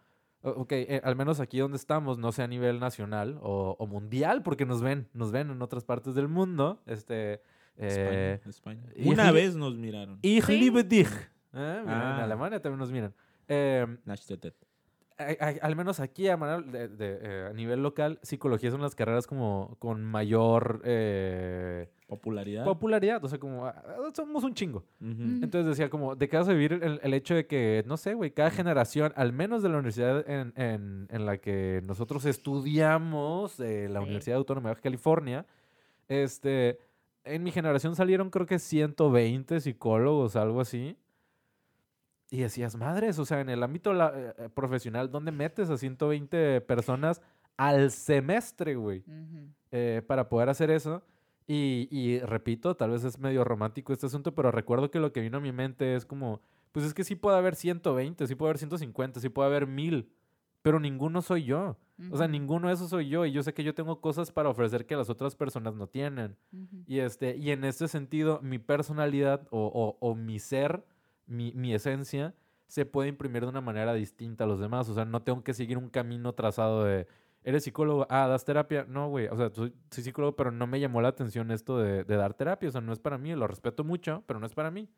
[0.43, 4.43] ok, eh, al menos aquí donde estamos, no sé a nivel nacional o, o mundial,
[4.43, 7.43] porque nos ven, nos ven en otras partes del mundo, este...
[7.77, 8.93] eh, España, España.
[8.97, 10.19] y- Una vez nos miraron.
[10.23, 11.09] Ich liebe dich.
[11.53, 12.25] Eh, mira, En Ah.
[12.25, 13.15] Alemania también nos miran.
[13.49, 13.87] Eh.
[15.21, 18.95] A- a- al menos aquí, a, de- de, eh, a nivel local, psicología son las
[18.95, 22.65] carreras como con mayor eh, Popularidad.
[22.65, 23.25] popularidad.
[23.25, 23.83] O sea, como ah,
[24.15, 24.85] somos un chingo.
[24.99, 25.45] Mm.
[25.45, 28.15] Entonces decía como, ¿de qué vas a vivir el, el hecho de que, no sé,
[28.15, 33.61] güey, cada generación, al menos de la universidad en, en- en la que nosotros estudiamos,
[33.61, 34.05] eh, la Sí.
[34.05, 35.47] Universidad Autónoma de California,
[36.09, 36.79] este,
[37.25, 40.97] en mi generación salieron creo que 120 psicólogos, algo así.
[42.31, 45.77] Y decías, madres, o sea, en el ámbito la- eh, eh, profesional, ¿dónde metes a
[45.77, 47.21] 120 personas
[47.57, 49.01] al semestre, güey?
[49.07, 49.49] Ujú.
[49.73, 51.03] eh, para poder hacer eso.
[51.47, 55.21] Y, y repito, tal vez es medio romántico este asunto, pero recuerdo que lo que
[55.21, 56.41] vino a mi mente es como,
[56.73, 60.11] pues es que sí puede haber 120, sí puede haber 150, sí puede haber 1000,
[60.63, 61.77] pero ninguno soy yo.
[62.11, 64.49] O sea, ninguno de esos soy yo y yo sé que yo tengo cosas para
[64.49, 66.37] ofrecer que las otras personas no tienen.
[66.53, 66.83] Ujú.
[66.87, 70.83] Y, este, y en este sentido, mi personalidad o, o- o mi ser,
[71.31, 72.35] mi, mi esencia,
[72.67, 74.89] se puede imprimir de una manera distinta a los demás.
[74.89, 77.07] O sea, no tengo que seguir un camino trazado de,
[77.43, 78.07] ¿eres psicólogo?
[78.11, 78.85] Ah, ¿das terapia?
[78.89, 79.27] No, güey.
[79.29, 82.35] O sea, soy, soy psicólogo, pero no me llamó la atención esto de, de dar
[82.35, 82.69] terapia.
[82.69, 83.35] O sea, no es para mí.
[83.35, 84.89] Lo respeto mucho, pero no es para mí.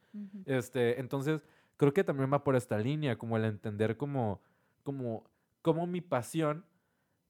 [0.47, 4.41] Este, entonces, creo que también va por esta línea, como el entender como,
[4.83, 5.25] como,
[5.63, 6.65] como mi pasión,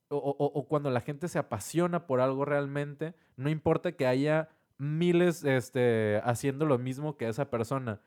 [0.09, 4.49] o, o- o cuando la gente se apasiona por algo realmente, no importa que haya
[4.77, 8.01] miles este, haciendo lo mismo que esa persona,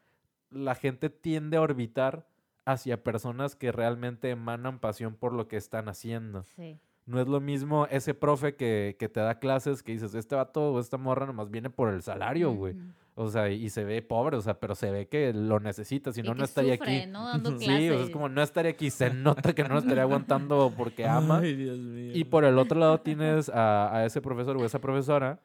[0.56, 2.28] la gente tiende a orbitar
[2.66, 6.44] hacia personas que realmente emanan pasión por lo que están haciendo.
[6.44, 6.80] Sí.
[7.06, 10.74] No es lo mismo ese profe que, que te da clases que dices, este vato
[10.74, 12.76] o esta morra nomás viene por el salario, güey.
[13.14, 16.24] O sea, y se ve pobre, o sea, pero se ve que lo necesita, si
[16.24, 17.12] no, no estaría sufre, aquí.
[17.12, 17.28] ¿no?
[17.28, 20.02] Dando Sí, o sea, es como no estaría aquí, se nota que no lo estaría
[20.02, 21.40] aguantando porque ama.
[21.40, 22.12] Ay, Dios mío.
[22.16, 25.40] Y por el otro lado tienes a, a ese profesor o esa profesora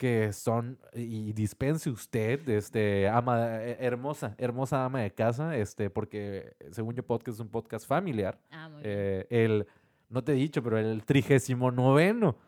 [0.00, 6.54] que son, y dispense usted, este, ama, eh, hermosa, hermosa ama de casa, este, porque
[6.70, 8.38] según yo podcast es un podcast familiar.
[8.50, 8.94] Ah, muy bien.
[8.96, 9.66] Eh, el,
[10.08, 12.38] no te he dicho, pero el trigésimo noveno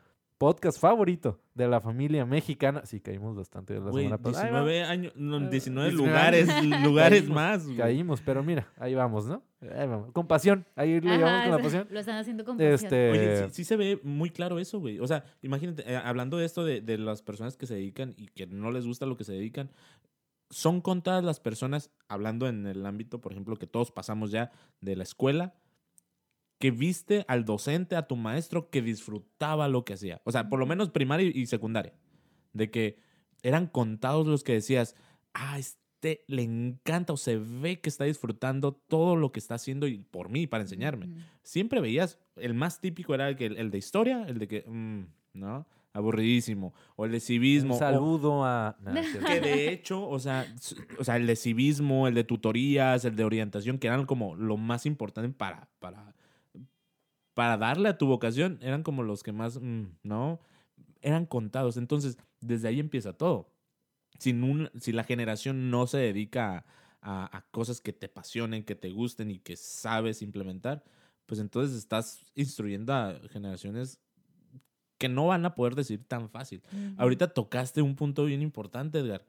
[0.42, 2.84] podcast favorito de la familia mexicana.
[2.84, 4.46] Sí, caímos bastante de la Güey, semana pasada.
[4.46, 4.64] Ahí va.
[4.64, 7.64] 19 años, no, Ah, 19 19 lugares, lugares Caímos, más.
[7.64, 7.76] güey.
[7.76, 9.40] Caímos, pero mira, ahí vamos, ¿no?
[9.60, 10.10] Ahí vamos.
[10.10, 10.66] Con pasión.
[10.74, 11.86] Ahí lo llevamos con la pasión.
[11.90, 12.72] Lo están haciendo con pasión.
[12.74, 14.98] Este, Oye, sí, sí se ve muy claro eso, güey.
[14.98, 18.26] O sea, imagínate, eh, hablando de esto de, de las personas que se dedican y
[18.26, 19.70] que no les gusta lo que se dedican,
[20.50, 24.96] son contadas las personas, hablando en el ámbito, por ejemplo, que todos pasamos ya de
[24.96, 25.54] la escuela,
[26.62, 30.22] que viste al docente, a tu maestro, que disfrutaba lo que hacía.
[30.22, 31.92] O sea, por lo menos primaria y secundaria.
[32.52, 33.00] De que
[33.42, 34.94] eran contados los que decías,
[35.34, 39.88] ah, este le encanta o se ve que está disfrutando todo lo que está haciendo
[39.88, 41.08] y por mí, para enseñarme
[41.42, 45.00] siempre veías, el más típico era el, que, el de historia, el de que, mm,
[45.40, 45.66] ¿no?
[45.92, 46.74] Aburridísimo.
[46.94, 47.74] O el de civismo.
[47.74, 48.76] un o- saludo a.
[48.92, 49.26] Cierto.
[49.26, 50.46] que de hecho, o sea,
[50.96, 54.56] o sea, el de civismo, el de tutorías, el de orientación, que eran como lo
[54.56, 56.14] más importante para, para,
[57.34, 60.40] para darle a tu vocación, eran como los que más, mm, ¿no?
[61.00, 61.76] Eran contados.
[61.76, 63.48] Entonces, desde ahí empieza todo.
[64.18, 68.64] Sin un, si la generación no se dedica a, a- a cosas que te apasionen,
[68.64, 70.84] que te gusten y que sabes implementar,
[71.26, 73.98] pues entonces estás instruyendo a generaciones
[74.98, 76.62] que no van a poder decir tan fácil.
[76.72, 76.94] Ujú.
[76.98, 79.24] Ahorita tocaste un punto bien importante, Edgar.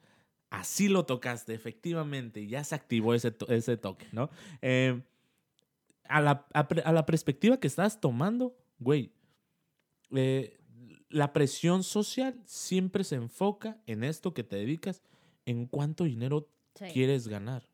[0.52, 2.46] Así lo tocaste, efectivamente.
[2.46, 4.30] Ya se activó ese, to- ese toque, ¿no?
[4.62, 5.02] Eh,
[6.08, 9.14] a, la, a a la perspectiva que estás tomando, güey,
[10.12, 10.60] eh,
[11.10, 15.04] la presión social siempre se enfoca en esto que te dedicas,
[15.46, 16.86] en cuánto dinero Sí.
[16.92, 17.68] quieres ganar.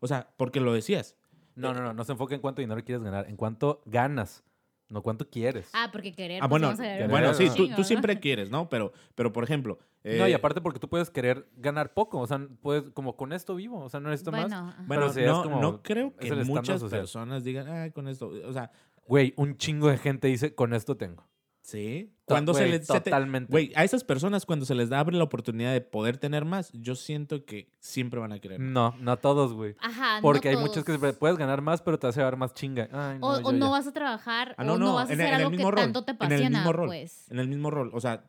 [0.00, 1.14] O sea, porque lo decías.
[1.56, 1.92] No, no, no.
[1.92, 3.28] No se enfoca en cuánto dinero quieres ganar.
[3.28, 4.44] En cuánto ganas.
[4.88, 5.68] No cuánto quieres.
[5.72, 6.40] Ah, porque querer.
[6.42, 7.84] Ah, pues, bueno, ver bueno, sí, tú, chingo, tú ¿no?
[7.84, 8.68] siempre quieres, ¿no?
[8.68, 9.78] Pero, pero por ejemplo...
[10.04, 12.20] no, y eh, aparte porque tú puedes querer ganar poco.
[12.20, 13.80] O sea, puedes, como con esto vivo.
[13.80, 14.42] O sea, no necesito más.
[14.42, 14.84] Bueno, ajá.
[14.86, 18.30] Bueno, Pero sí, es no, como- no creo que muchas personas digan, ah, con esto,
[18.46, 18.70] o sea,
[19.06, 21.28] Güey, un chingo de gente dice, con esto tengo.
[21.66, 22.12] Sí.
[22.24, 22.86] Cuando se les...
[22.86, 23.50] Totalmente.
[23.52, 26.72] Güey, a esas personas cuando se les da abre la oportunidad de poder tener más,
[26.72, 28.58] yo siento que siempre van a querer.
[28.60, 29.76] No, no a todos, güey.
[29.80, 32.88] Ajá, Porque no hay muchos que puedes ganar más, pero te hace dar más chinga.
[32.92, 35.08] Ay, no, O, yo o no vas a trabajar, Ah, no, o no, no, vas
[35.08, 36.86] a en hacer el- algo que mismo rol, tanto te en el apasiona, mismo rol.
[36.88, 37.30] pues.
[37.30, 38.24] En el mismo rol, o sea,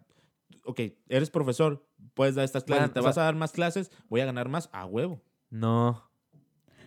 [0.66, 0.80] ok,
[1.10, 1.84] eres profesor,
[2.14, 4.26] puedes dar estas clases, Bueno, te o vas sea- a dar más clases, voy a
[4.26, 5.24] ganar más a huevo.
[5.50, 6.04] No.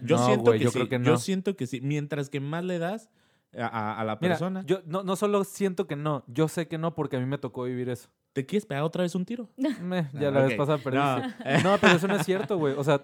[0.03, 1.80] Yo No, siento que yo sí, creo que yo siento que sí.
[1.80, 3.11] Mientras que más le das
[3.59, 6.78] a, a- la Mira, persona, yo no, no solo siento que no, yo sé que
[6.78, 8.09] no porque a mí me tocó vivir eso.
[8.32, 9.48] ¿te quieres pegar otra vez un tiro?
[9.82, 10.46] Meh, ya Ah, la ok.
[10.48, 11.62] vez pasada perdiste.
[11.64, 11.78] No.
[11.80, 12.74] pero eso no es cierto, güey.
[12.76, 13.03] O sea,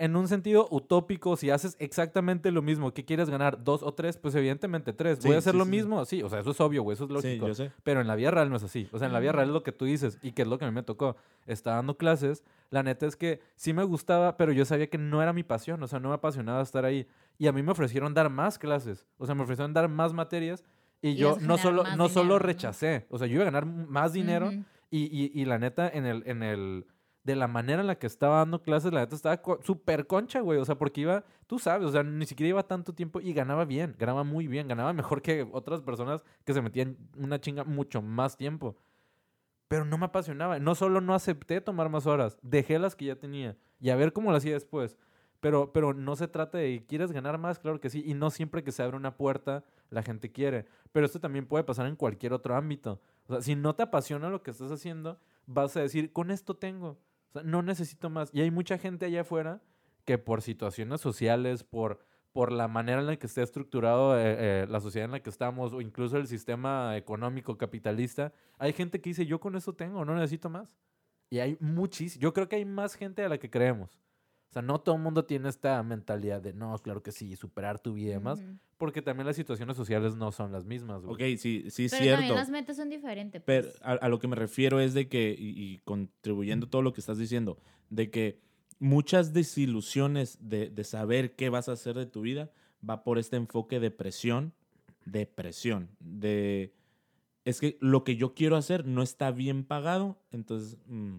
[0.00, 3.62] en un sentido utópico, si haces exactamente lo mismo, ¿qué quieres ganar?
[3.62, 4.16] ¿Dos o tres?
[4.16, 5.18] Pues evidentemente tres.
[5.20, 6.04] Sí, ¿Voy a hacer sí, lo sí, mismo?
[6.04, 7.46] Sí, o sea, eso es obvio, güey, eso es Sí, lógico.
[7.48, 7.70] yo sé.
[7.84, 8.88] Pero en la vida real no es así.
[8.92, 9.36] O sea, en la vida Ujú.
[9.36, 11.16] real es lo que tú dices y que es lo que a mí me tocó.
[11.46, 12.42] Estaba dando clases.
[12.70, 15.80] La neta es que sí me gustaba, pero yo sabía que no era mi pasión.
[15.82, 17.06] O sea, no me apasionaba estar ahí.
[17.38, 19.06] Y a mí me ofrecieron dar más clases.
[19.18, 20.64] O sea, me ofrecieron dar más materias.
[21.00, 23.06] Y, Y yo no solo, no solo rechacé.
[23.10, 24.50] O sea, yo iba a ganar más dinero.
[24.90, 26.86] Y, y, y la neta, en el, en el,
[27.26, 30.40] de la manera en la que estaba dando clases, la neta estaba co- súper concha,
[30.40, 30.58] güey.
[30.60, 33.64] O sea, porque iba, tú sabes, o sea, ni siquiera iba tanto tiempo y ganaba
[33.64, 38.00] bien, ganaba muy bien, ganaba mejor que otras personas que se metían una chinga mucho
[38.00, 38.76] más tiempo.
[39.68, 40.58] Pero no me apasionaba.
[40.60, 44.12] No solo no acepté tomar más horas, dejé las que ya tenía y a ver
[44.12, 44.96] cómo lo hacía después.
[45.40, 47.58] Pero, pero no se trata de, ¿quieres ganar más?
[47.58, 48.02] Claro que sí.
[48.06, 50.64] Y no siempre que se abre una puerta, la gente quiere.
[50.92, 53.00] Pero esto también puede pasar en cualquier otro ámbito.
[53.26, 56.54] O sea, si no te apasiona lo que estás haciendo, vas a decir, con esto
[56.56, 56.98] tengo.
[57.44, 58.30] No necesito más.
[58.32, 59.62] Y hay mucha gente allá afuera
[60.04, 62.00] que por situaciones sociales, por,
[62.32, 65.30] por la manera en la que está estructurado eh, eh, la sociedad en la que
[65.30, 70.04] estamos, o incluso el sistema económico capitalista, hay gente que dice, yo con esto tengo,
[70.04, 70.76] no necesito más.
[71.28, 72.22] Y hay muchísimo.
[72.22, 73.98] Yo creo que hay más gente de la que creemos.
[74.56, 77.78] O sea, no todo el mundo tiene esta mentalidad de, no, claro que sí, superar
[77.78, 78.42] tu vida y demás,
[78.78, 81.02] porque también las situaciones sociales no son las mismas.
[81.02, 81.34] güey.
[81.34, 82.20] Ok, sí, sí es Pero cierto.
[82.20, 83.42] también las metas son diferentes.
[83.44, 83.82] Pero pues.
[83.82, 87.02] a, a lo que me refiero es de que, y, y contribuyendo todo lo que
[87.02, 87.58] estás diciendo,
[87.90, 88.40] de que
[88.78, 92.50] muchas desilusiones de, de saber qué vas a hacer de tu vida
[92.88, 94.54] va por este enfoque de presión,
[95.04, 96.72] de presión, de
[97.44, 101.18] es que lo que yo quiero hacer no está bien pagado, entonces, mm,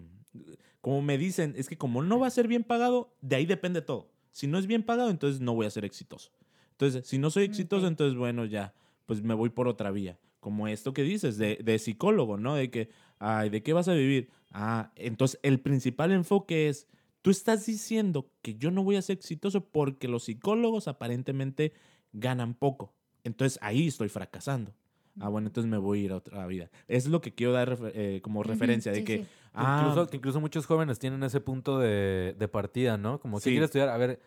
[0.80, 3.82] como me dicen, es que como no va a ser bien pagado, de ahí depende
[3.82, 4.10] todo.
[4.32, 6.30] Si no es bien pagado, entonces no voy a ser exitoso.
[6.72, 7.90] Entonces, si no soy exitoso, Ok.
[7.90, 8.74] entonces, bueno, ya,
[9.06, 10.18] pues me voy por otra vía.
[10.38, 12.54] Como esto que dices, de, de psicólogo, ¿no?
[12.54, 14.30] De que, ay, ¿de qué vas a vivir?
[14.52, 16.86] Ah, entonces el principal enfoque es,
[17.22, 21.72] tú estás diciendo que yo no voy a ser exitoso porque los psicólogos aparentemente
[22.12, 22.94] ganan poco.
[23.24, 24.72] Entonces ahí estoy fracasando.
[25.20, 26.70] Ah, bueno, entonces me voy a ir a otra vida.
[26.86, 29.26] Es lo que quiero dar eh, como referencia, de sí, que, sí.
[29.58, 33.18] Ah, incluso, que incluso muchos jóvenes tienen ese punto de, de partida, ¿no?
[33.20, 33.50] Como que Sí.
[33.50, 34.20] quiere estudiar, a ver,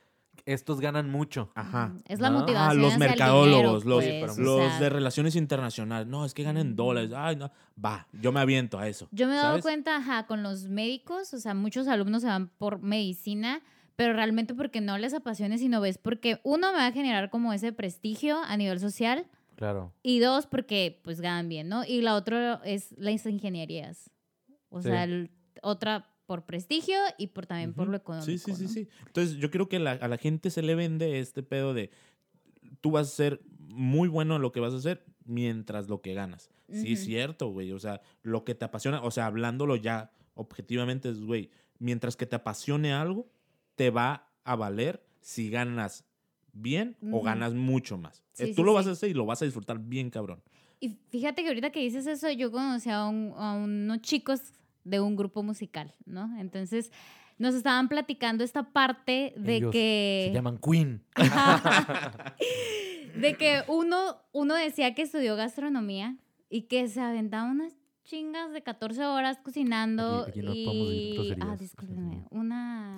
[0.45, 1.51] estos ganan mucho.
[1.55, 1.93] Ajá.
[2.07, 2.39] Es la No.
[2.39, 2.69] Motivación.
[2.69, 6.07] Ah, los mercadólogos, dinero, los, pues, o los sea, de relaciones internacionales.
[6.07, 7.11] No, es que ganen dólares.
[7.15, 7.51] Ay, no.
[7.84, 9.07] Va, yo me aviento a eso.
[9.11, 9.61] Yo me he dado ¿sabes?
[9.63, 13.61] cuenta, ajá, con los médicos, o sea, muchos alumnos se van por medicina,
[13.97, 17.53] pero realmente porque no les apasione, sino ves porque uno me va a generar como
[17.53, 19.27] ese prestigio a nivel social
[19.57, 19.93] Claro.
[20.01, 21.84] y dos porque pues ganan bien, ¿no?
[21.86, 24.09] Y la otra es las ingenierías.
[24.72, 24.89] O Sí.
[24.89, 25.30] sea, el-
[25.61, 28.26] otra por prestigio y por también por lo económico.
[28.32, 28.69] Sí, sí, sí, ¿no?
[28.69, 28.88] sí.
[29.05, 31.91] Entonces, yo creo que la- a la gente se le vende este pedo de
[32.80, 36.13] tú vas a ser muy bueno en lo que vas a hacer mientras lo que
[36.13, 36.49] ganas.
[36.72, 37.72] Sí, es cierto, güey.
[37.74, 41.49] O sea, lo que te apasiona, o sea, hablándolo ya objetivamente es, güey,
[41.80, 43.28] mientras que te apasione algo,
[43.76, 46.05] te va a valer si ganas
[46.53, 48.24] bien o ganas mucho más.
[48.34, 50.41] Sí, Eh, sí, tú lo vas a hacer y lo vas a disfrutar bien, cabrón.
[50.80, 54.53] Y fíjate que ahorita que dices eso, yo conocí a, un- a unos chicos
[54.84, 56.38] de un grupo musical, ¿no?
[56.39, 56.91] Entonces
[57.38, 60.25] nos estaban platicando esta parte de Ellos que...
[60.29, 61.03] Se llaman Queen.
[63.15, 66.17] de que uno, uno decía que estudió gastronomía
[66.49, 67.73] y que se aventaba unas
[68.03, 71.36] chingas de 14 horas cocinando Aquí- aquí no y...
[71.41, 72.25] Ah, discúlpeme.
[72.29, 72.95] Una...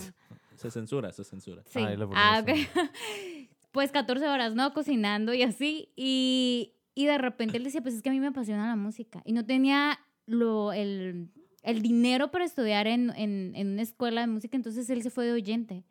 [0.55, 1.63] Se censura, se censura.
[1.67, 1.79] Sí.
[2.13, 2.49] Ah, ok.
[3.71, 4.71] Pues 14 horas, ¿no?
[4.71, 5.89] Cocinando y así.
[5.95, 9.23] Y, y de repente él decía, pues es que a mí me apasiona la música.
[9.25, 11.31] Y no tenía lo, el,
[11.64, 15.26] el dinero para estudiar en, en, en una escuela de música, entonces él se fue
[15.26, 15.84] de oyente.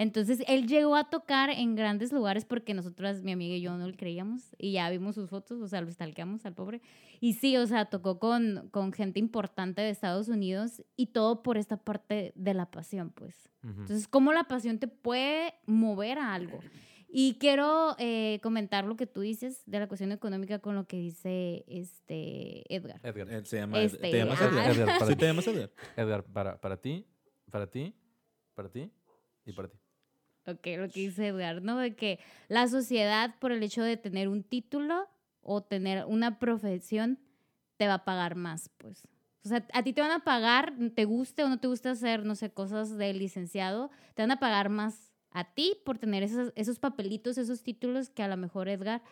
[0.00, 3.86] Entonces él llegó a tocar en grandes lugares porque nosotras, mi amiga y yo, no
[3.86, 4.56] le creíamos.
[4.56, 6.80] Y ya vimos sus fotos, o sea, lo stalkeamos al pobre.
[7.20, 11.58] Y sí, o sea, tocó con, con gente importante de Estados Unidos y todo por
[11.58, 13.50] esta parte de la pasión, pues.
[13.62, 13.82] Ujú.
[13.82, 16.60] Entonces, ¿cómo la pasión te puede mover a algo?
[17.12, 20.96] Y quiero eh, comentar lo que tú dices de la cuestión económica con lo que
[20.96, 23.00] dice este Edgar.
[23.02, 23.44] Edgar.
[23.46, 24.46] Se llama, Este, ¿Te llamas ah.
[24.46, 24.70] Edgar?
[24.70, 25.18] Edgar, para ¿Sí ti.
[25.18, 25.70] te llamas Edgar?
[25.96, 27.06] Edgar, para, para ti,
[27.50, 27.94] para ti,
[28.54, 28.92] para ti
[29.44, 29.78] y para ti.
[30.46, 31.78] Ok, lo que dice Edgar, ¿no?
[31.78, 35.08] De que la sociedad, por el hecho de tener un título
[35.42, 37.18] o tener una profesión,
[37.76, 39.02] te va a pagar más, pues.
[39.44, 42.24] O sea, a ti te van a pagar, te guste o no te guste hacer,
[42.24, 46.52] no sé, cosas de licenciado, te van a pagar más a ti por tener esos,
[46.56, 49.02] esos papelitos, esos títulos que a lo mejor Edgar,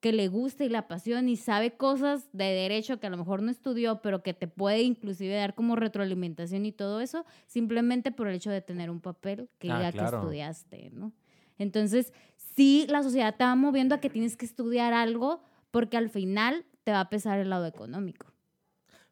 [0.00, 3.42] que le gusta y la apasiona y sabe cosas de derecho que a lo mejor
[3.42, 8.28] no estudió, pero que te puede inclusive dar como retroalimentación y todo eso, simplemente por
[8.28, 10.18] el hecho de tener un papel que Ah, diga claro.
[10.18, 11.12] que estudiaste, ¿no?
[11.58, 16.10] Entonces, sí, la sociedad te va moviendo a que tienes que estudiar algo porque al
[16.10, 18.32] final te va a pesar el lado económico.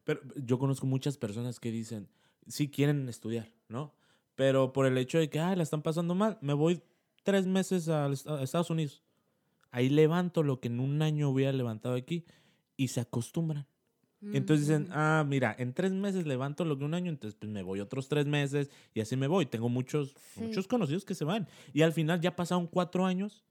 [0.05, 2.09] Pero yo conozco muchas personas que dicen,
[2.47, 3.96] sí quieren estudiar, ¿no?
[4.37, 6.83] Pero por el hecho de que, ah, la están pasando mal, me voy
[7.25, 9.03] tres meses a, a Estados Unidos.
[9.73, 12.25] Ahí levanto lo que en un año hubiera levantado aquí
[12.77, 13.67] y se acostumbran.
[14.23, 14.93] Entonces dicen, Ujú.
[14.95, 18.09] ah, mira, en tres meses levanto lo que un año, entonces pues me voy otros
[18.09, 19.47] tres meses y así me voy.
[19.47, 20.41] Tengo muchos, Sí.
[20.43, 21.47] muchos conocidos que se van.
[21.75, 23.45] Y al final ya pasaron cuatro años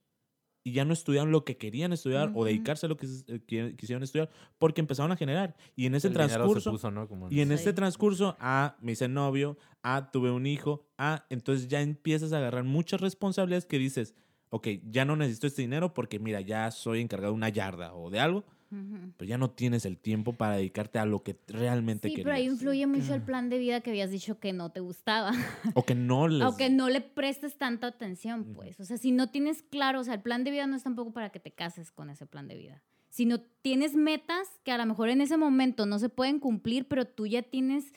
[0.66, 3.76] y ya no estudiaron lo que querían estudiar o dedicarse a lo que eh, qui-
[3.76, 5.54] quisieron estudiar porque empezaron a generar.
[5.76, 6.70] Y en ese El dinero se transcurso...
[6.72, 7.06] puso, ¿no?
[7.06, 7.54] Como- Y en Sí.
[7.54, 12.38] este transcurso, ah, me hice novio, ah, tuve un hijo, ah, entonces ya empiezas a
[12.38, 14.16] agarrar muchas responsabilidades que dices,
[14.50, 18.10] ok, ya no necesito este dinero porque mira, ya soy encargado de una yarda o
[18.10, 22.16] de algo, Pero ya no tienes el tiempo para dedicarte a lo que realmente Sí,
[22.16, 25.32] pero ahí influye mucho el plan de vida que habías dicho que no te gustaba.
[25.74, 26.42] O que no les...
[26.42, 28.78] Aunque no le prestes tanta atención, pues.
[28.80, 31.12] O sea, si no tienes claro, o sea, el plan de vida no es tampoco
[31.12, 32.82] para que te cases con ese plan de vida.
[33.08, 36.86] Si no tienes metas que a lo mejor en ese momento no se pueden cumplir,
[36.88, 37.92] pero tú ya tienes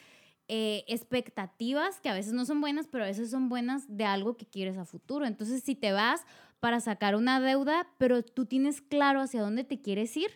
[0.52, 4.36] eh, expectativas que a veces no son buenas, pero a veces son buenas de algo
[4.36, 5.26] que quieres a futuro.
[5.26, 6.24] Entonces, si te vas
[6.58, 10.30] para sacar una deuda, pero tú tienes claro hacia dónde te quieres ir,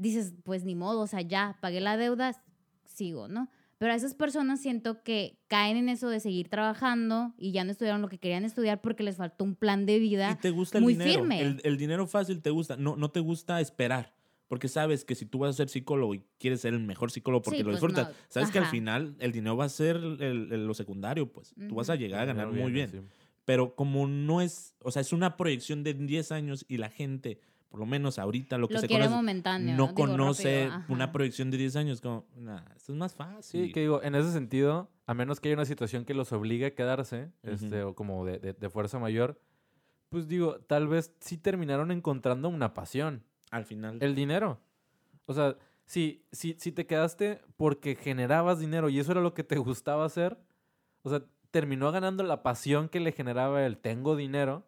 [0.00, 2.42] dices, pues ni modo, o sea, ya pagué la deuda,
[2.84, 3.48] sigo, ¿no?
[3.78, 7.70] Pero a esas personas siento que caen en eso de seguir trabajando y ya no
[7.70, 10.38] estudiaron lo que querían estudiar porque les faltó un plan de Y vida.
[10.40, 11.20] te gusta el muy dinero.
[11.20, 11.40] firme.
[11.40, 14.12] El, el dinero fácil te gusta, no, no te gusta esperar.
[14.48, 17.40] Porque sabes que si tú vas a ser psicólogo y quieres ser el mejor psicólogo
[17.42, 19.96] porque Sí, lo pues disfrutas, no, sabes que al final el dinero va a ser
[19.96, 20.20] el-
[20.52, 21.54] el- lo secundario, pues.
[21.68, 22.90] Tú vas a llegar a ganar muy bien.
[22.90, 22.98] sí.
[23.44, 27.40] Pero como no es, o sea, es una proyección de 10 años y la gente,
[27.70, 29.76] por lo menos ahorita lo que Lo se quiere conoce, momentáneo.
[29.76, 33.66] no Digo, conoce rápido, una proyección de 10 años, como, nah, esto es más fácil.
[33.66, 36.66] Sí, que digo, en ese sentido, a menos que haya una situación que los obligue
[36.66, 39.40] a quedarse, este, o como de, de- de fuerza mayor,
[40.08, 43.98] pues digo, tal vez sí terminaron encontrando una pasión, Al final.
[44.00, 44.60] el dinero.
[45.26, 45.56] O sea,
[45.86, 50.04] si, si, si te quedaste porque generabas dinero y eso era lo que te gustaba
[50.04, 50.38] hacer,
[51.02, 54.66] o sea, terminó ganando la pasión que le generaba el tengo dinero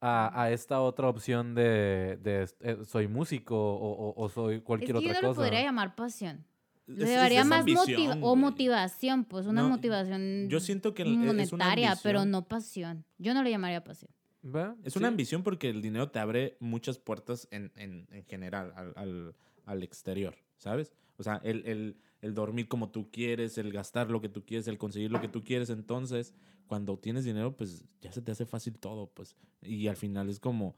[0.00, 4.62] a, a esta otra opción de, de, eh, soy músico o, o- o soy Es
[4.62, 5.40] cualquier que yo otra no lo cosa.
[5.42, 6.44] podría llamar pasión.
[6.86, 11.16] Llevaría es más motiva- o motivación, pues una No, motivación Yo siento que el- es
[11.18, 13.04] una monetaria, pero no pasión.
[13.18, 14.10] Yo no le llamaría pasión.
[14.44, 14.74] ¿Va?
[14.84, 14.98] Es Sí.
[14.98, 19.34] una ambición porque el dinero te abre muchas puertas en, en, en general al, al,
[19.66, 20.92] al exterior, ¿sabes?
[21.18, 24.66] O sea, el, el, el dormir como tú quieres, el gastar lo que tú quieres,
[24.66, 25.68] el conseguir lo que tú quieres.
[25.68, 26.32] Entonces,
[26.70, 29.34] cuando tienes dinero, pues ya se te hace fácil todo, pues.
[29.60, 30.76] Y al final es como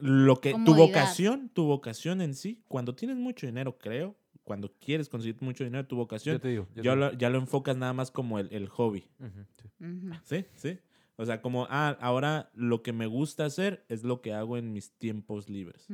[0.00, 5.08] lo que tu vocación, tu vocación en sí, cuando tienes mucho dinero, creo, cuando quieres
[5.08, 6.66] conseguir mucho dinero, tu Yo vocación, te digo.
[6.74, 7.06] yo te ya digo.
[7.06, 9.06] lo, ya lo enfocas nada más como el, el hobby.
[9.60, 9.68] Sí.
[10.24, 10.78] Sí, sí.
[11.14, 14.72] O sea, como, ah, ahora lo que me gusta hacer es lo que hago en
[14.72, 15.86] mis tiempos libres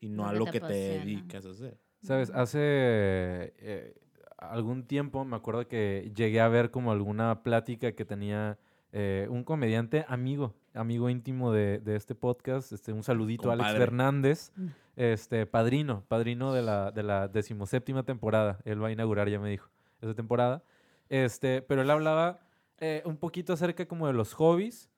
[0.00, 1.78] y no a lo que te dedicas a hacer.
[2.02, 3.94] Sabes, hace eh,
[4.38, 8.58] algún tiempo me acuerdo que llegué a ver como alguna plática que tenía
[8.92, 13.72] eh, un comediante amigo, amigo íntimo de, de este podcast, este, un saludito a Alex.
[13.76, 14.66] Fernández, Mm.
[14.96, 18.58] este, padrino, padrino de la, de la decimoséptima temporada.
[18.64, 19.68] Él va a inaugurar, ya me dijo,
[20.00, 20.62] esa temporada.
[21.10, 22.40] Este, pero él hablaba
[22.80, 24.88] eh, un poquito acerca como de los hobbies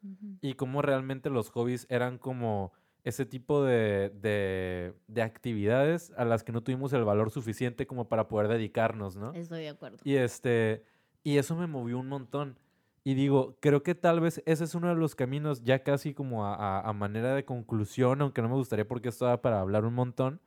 [0.40, 2.72] y cómo realmente los hobbies eran como
[3.04, 8.08] ese tipo de, de, de actividades a las que no tuvimos el valor suficiente como
[8.08, 9.32] para poder dedicarnos, ¿no?
[9.34, 9.98] Estoy de acuerdo.
[10.04, 10.84] Y este,
[11.22, 12.58] y eso me movió un montón.
[13.02, 16.44] Y digo, creo que tal vez ese es uno de los caminos ya casi como
[16.44, 19.86] a, a- a manera de conclusión, aunque no me gustaría porque esto da para hablar
[19.86, 20.40] un montón,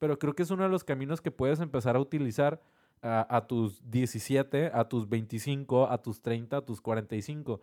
[0.00, 2.60] pero creo que es uno de los caminos que puedes empezar a utilizar
[3.02, 7.60] a, a tus 17, a tus 25, a tus 30, a tus 45.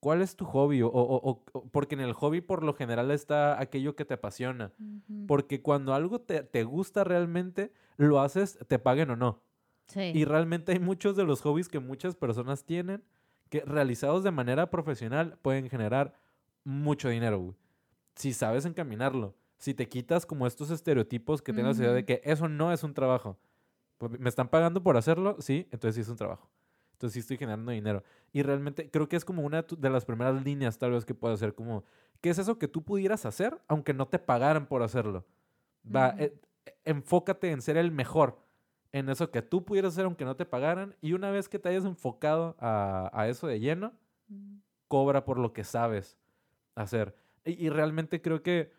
[0.00, 0.82] ¿Cuál es tu hobby?
[0.82, 4.14] O, o- o- o- porque en el hobby por lo general está aquello que te
[4.14, 4.72] apasiona.
[5.26, 9.42] Porque cuando algo te, te gusta realmente, lo haces, te paguen o no.
[9.86, 10.12] Sí.
[10.14, 13.02] Y realmente hay muchos de los hobbies que muchas personas tienen
[13.48, 16.14] que realizados de manera profesional pueden generar
[16.64, 17.56] mucho dinero, güey.
[18.14, 19.34] Si sabes encaminarlo.
[19.56, 22.84] Si te quitas como estos estereotipos que tienes la idea de que eso no es
[22.84, 23.38] un trabajo.
[23.96, 25.36] Pues, ¿Me están pagando por hacerlo?
[25.40, 26.48] Sí, entonces sí es un trabajo.
[26.98, 28.02] Entonces sí estoy generando dinero.
[28.32, 31.34] Y realmente creo que es como una de las primeras líneas tal vez que puede
[31.34, 31.84] hacer como,
[32.20, 35.24] ¿qué es eso que tú pudieras hacer aunque no te pagaran por hacerlo?
[35.94, 36.24] Va, Ujú.
[36.24, 38.40] eh, eh, enfócate en ser el mejor
[38.90, 40.96] en eso que tú pudieras hacer aunque no te pagaran.
[41.00, 43.92] Y una vez que te hayas enfocado a, a eso de lleno,
[44.28, 44.60] Ujú.
[44.88, 46.18] cobra por lo que sabes
[46.74, 47.14] hacer.
[47.44, 48.72] Y, y realmente creo que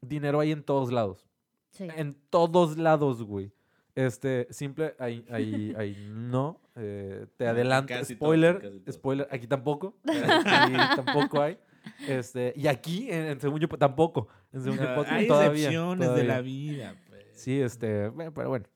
[0.00, 1.26] dinero hay en todos lados.
[1.70, 1.88] Sí.
[1.96, 3.50] En todos lados, güey.
[3.96, 6.60] Este, simple, ahí, ahí, ahí no.
[6.76, 7.88] eh, te adelanto.
[7.88, 9.96] casi todo, spoiler, casi spoiler, aquí tampoco.
[10.04, 11.58] Aquí tampoco hay.
[12.06, 14.28] Este, y aquí, en, en Según Yo, tampoco.
[14.52, 15.50] En Según Yo Ah, hay todavía.
[15.68, 17.24] excepciones de la vida, pues.
[17.32, 18.66] Sí, este, pero bueno.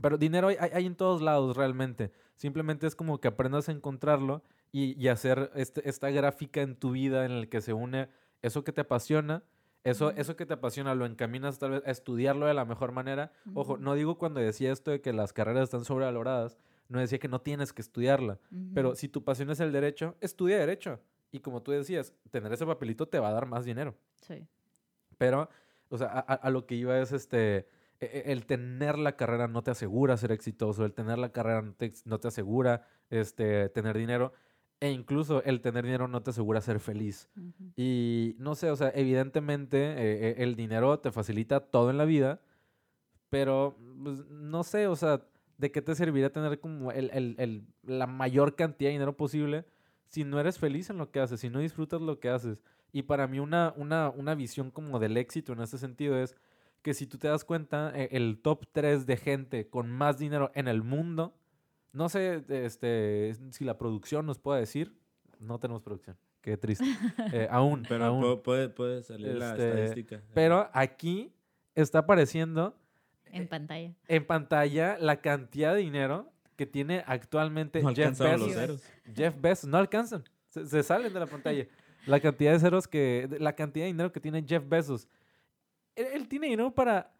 [0.00, 2.10] Pero dinero hay, hay- hay en todos lados realmente.
[2.36, 4.42] Simplemente es como que aprendas a encontrarlo
[4.72, 8.08] y, y hacer este- esta gráfica en tu vida en la que se une
[8.42, 9.42] eso que te apasiona,
[9.84, 13.32] eso, eso que te apasiona lo encaminas tal vez a estudiarlo de la mejor manera.
[13.54, 16.58] Ojo, no digo cuando decía esto de que las carreras están sobrevaloradas,
[16.88, 18.38] no decía que no tienes que estudiarla.
[18.74, 21.00] Pero si tu pasión es el derecho, estudia derecho.
[21.30, 23.94] Y como tú decías, tener ese papelito te va a dar más dinero.
[24.22, 24.46] Sí.
[25.18, 25.48] Pero,
[25.88, 27.68] o sea, a, a- a lo que iba es este.
[28.00, 31.62] e- e- El tener la carrera no te asegura ser exitoso, el tener la carrera
[31.62, 34.32] no te, no te asegura este, tener dinero,
[34.84, 37.30] e incluso el tener dinero no te asegura ser feliz.
[37.36, 37.72] Ujú.
[37.74, 39.96] Y no sé, o sea, evidentemente eh,
[40.28, 42.40] eh, el dinero te facilita todo en la vida,
[43.30, 45.22] pero pues, no sé, o sea,
[45.58, 49.64] ¿de qué te serviría tener como el, el- el- la mayor cantidad de dinero posible
[50.06, 52.62] si no eres feliz en lo que haces, si no disfrutas lo que haces?
[52.92, 56.36] Y para mí una, una, una visión como del éxito en ese sentido es
[56.82, 60.52] que si tú te das cuenta, eh, el top 3 de gente con más dinero
[60.54, 61.34] en el mundo,
[61.94, 64.94] no sé este, si la producción nos puede decir,
[65.38, 66.84] no tenemos producción, qué triste,
[67.32, 68.22] Eh, aún, Pero aún.
[68.22, 70.22] pu- puede, puede salir la Este, estadística.
[70.34, 71.32] Pero aquí
[71.74, 72.76] está apareciendo
[73.26, 73.94] En pantalla.
[74.08, 78.52] en pantalla la cantidad de dinero que tiene actualmente no Jeff los Bezos.
[78.54, 78.82] ceros.
[79.16, 81.66] Jeff Bezos, no alcanzan, se, se salen de la pantalla.
[82.06, 85.08] La cantidad de ceros que, la cantidad de dinero que tiene Jeff Bezos.
[85.96, 87.10] Él, él tiene dinero para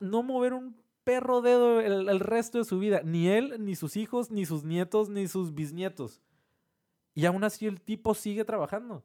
[0.00, 0.74] no mover un
[1.04, 3.02] perro dedo el, el resto de su vida.
[3.04, 6.20] Ni él, ni sus hijos, ni sus nietos, ni sus bisnietos.
[7.14, 9.02] Y aún así el tipo sigue trabajando.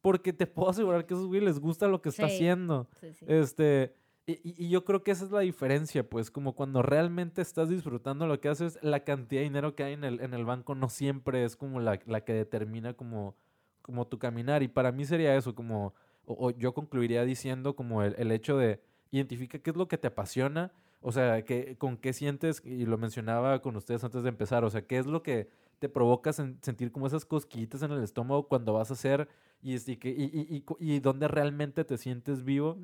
[0.00, 2.88] Porque te puedo asegurar que a esos güey les gusta lo que está haciendo.
[3.00, 3.24] Sí, sí.
[3.28, 3.94] Este,
[4.26, 8.40] y yo creo que esa es la diferencia, pues, como cuando realmente estás disfrutando lo
[8.40, 11.44] que haces, la cantidad de dinero que hay en el, en el banco no siempre
[11.44, 13.34] es como la, la que determina como,
[13.82, 14.62] como tu caminar.
[14.62, 15.94] Y para mí sería eso, como,
[16.26, 18.80] o, o yo concluiría diciendo como el, el hecho de
[19.10, 22.98] identifica qué es lo que te apasiona, o sea, que, con qué sientes, y lo
[22.98, 25.48] mencionaba con ustedes antes de empezar, o sea, qué es lo que
[25.78, 29.28] te provoca sen- sentir como esas cosquillitas en el estómago cuando vas a hacer
[29.62, 32.78] y, este, y, y, y, y dónde realmente te sientes vivo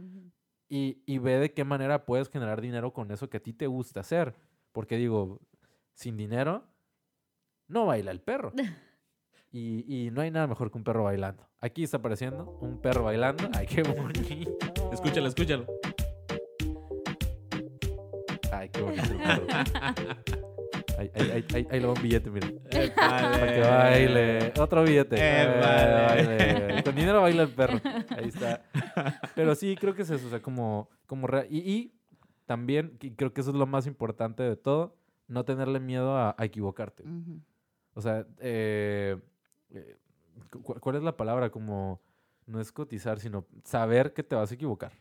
[0.68, 4.00] y ve de qué manera puedes generar dinero con eso que a ti te gusta
[4.00, 4.34] hacer.
[4.72, 5.40] Porque digo,
[5.94, 6.64] sin dinero,
[7.68, 8.52] no baila el perro.
[9.52, 11.48] Y, y no hay nada mejor que un perro bailando.
[11.60, 13.48] Aquí está apareciendo un perro bailando.
[13.54, 14.58] Ay, qué bonito.
[14.92, 15.66] Escúchalo, escúchalo.
[18.66, 19.46] Ay, qué bonito el perro.
[20.98, 22.30] Ahí, ahí, ahí, ahí, ahí le va un billete.
[22.70, 24.52] Eh, Para que baile.
[24.58, 25.16] Otro billete.
[25.18, 26.82] Eh, vale.
[26.82, 27.78] Con dinero baila el perro.
[28.16, 28.62] Ahí está.
[29.34, 30.26] Pero sí, creo que es eso.
[30.26, 31.92] O sea, como, como rea- y, y
[32.46, 34.96] también creo que eso es lo más importante de todo.
[35.28, 37.04] No tenerle miedo a, a equivocarte.
[37.94, 39.16] O sea, eh,
[39.70, 39.96] eh,
[40.50, 41.50] cu- ¿cuál es la palabra?
[41.50, 42.00] Como
[42.46, 44.92] no es cotizar, sino saber que te vas a equivocar.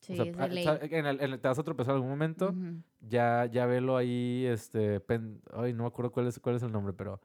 [0.00, 0.66] Sí, o sea, es de ah, ley.
[0.90, 2.82] en el- en el- te vas a tropezar en algún momento Ujú.
[3.00, 6.70] ya, ya velo ahí, este, pen- ay, no me acuerdo cuál es, cuál es el
[6.72, 7.20] nombre, pero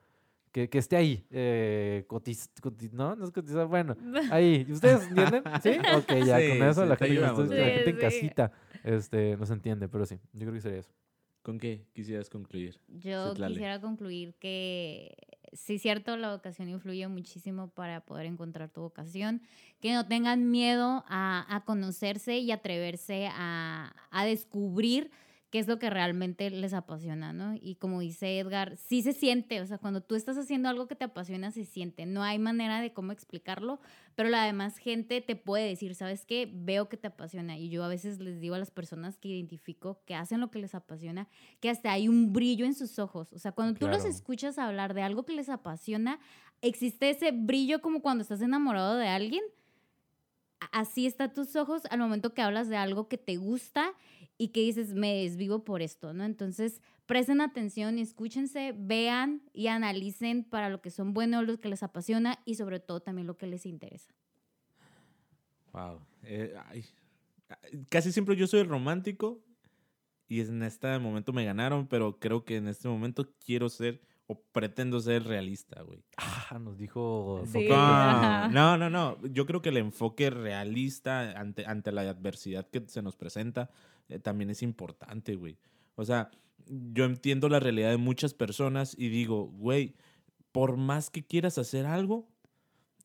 [0.52, 3.96] que, que esté ahí, eh, cotiz, cotiz- no, no es cotizar, bueno,
[4.34, 5.44] ahí, ¿ustedes entienden?
[5.64, 5.70] ¿Sí?
[5.94, 8.52] Ok, ya, Sí, con eso sí, la te gente, ayudamos, la gente en casita,
[8.84, 10.92] este, nos entiende, pero sí, yo creo que sería eso.
[11.44, 12.80] ¿Con qué quisieras concluir?
[12.88, 15.16] Yo quisiera concluir que
[15.54, 19.42] sí, cierto, la vocación influye muchísimo para poder encontrar tu vocación.
[19.80, 25.12] Que no tengan miedo a, a conocerse y atreverse a, a descubrir
[25.52, 27.56] qué es lo que realmente les apasiona, ¿no?
[27.62, 30.96] Y como dice Edgar, sí se siente, o sea, cuando tú estás haciendo algo que
[30.96, 32.06] te apasiona, se siente.
[32.06, 33.82] No hay manera de cómo explicarlo,
[34.16, 36.50] pero la demás gente te puede decir, ¿sabes qué?
[36.52, 37.58] Veo que te apasiona.
[37.58, 40.60] Y yo a veces les digo a las personas que identifico que hacen lo que
[40.60, 41.28] les apasiona,
[41.60, 43.34] que hasta hay un brillo en sus ojos.
[43.34, 46.20] O sea, cuando tú los escuchas hablar de algo que les apasiona,
[46.62, 49.44] existe ese brillo como cuando estás enamorado de alguien.
[50.72, 53.94] Así está tus ojos al momento que hablas de algo que te gusta
[54.42, 56.24] y que dices, me desvivo por esto, ¿no?
[56.24, 61.84] Entonces, presten atención, escúchense, vean y analicen para lo que son buenos, lo que les
[61.84, 64.12] apasiona y sobre todo también lo que les interesa.
[65.74, 66.00] Wow.
[66.24, 66.86] Eh, ay.
[67.90, 69.44] Casi siempre yo soy el romántico
[70.28, 74.42] y en este momento me ganaron, pero creo que en este momento quiero ser o
[74.42, 76.04] pretendo ser realista, güey.
[76.18, 77.44] Ah, nos dijo...
[77.46, 77.68] Sí.
[77.72, 78.48] Ajá.
[78.48, 79.24] No, no, no.
[79.28, 83.70] Yo creo que el enfoque realista ante, ante la adversidad que se nos presenta
[84.12, 85.58] eh, también es importante, güey.
[85.96, 86.32] O sea,
[86.68, 89.96] yo entiendo la realidad de muchas personas y digo, güey,
[90.52, 92.28] por más que quieras hacer algo,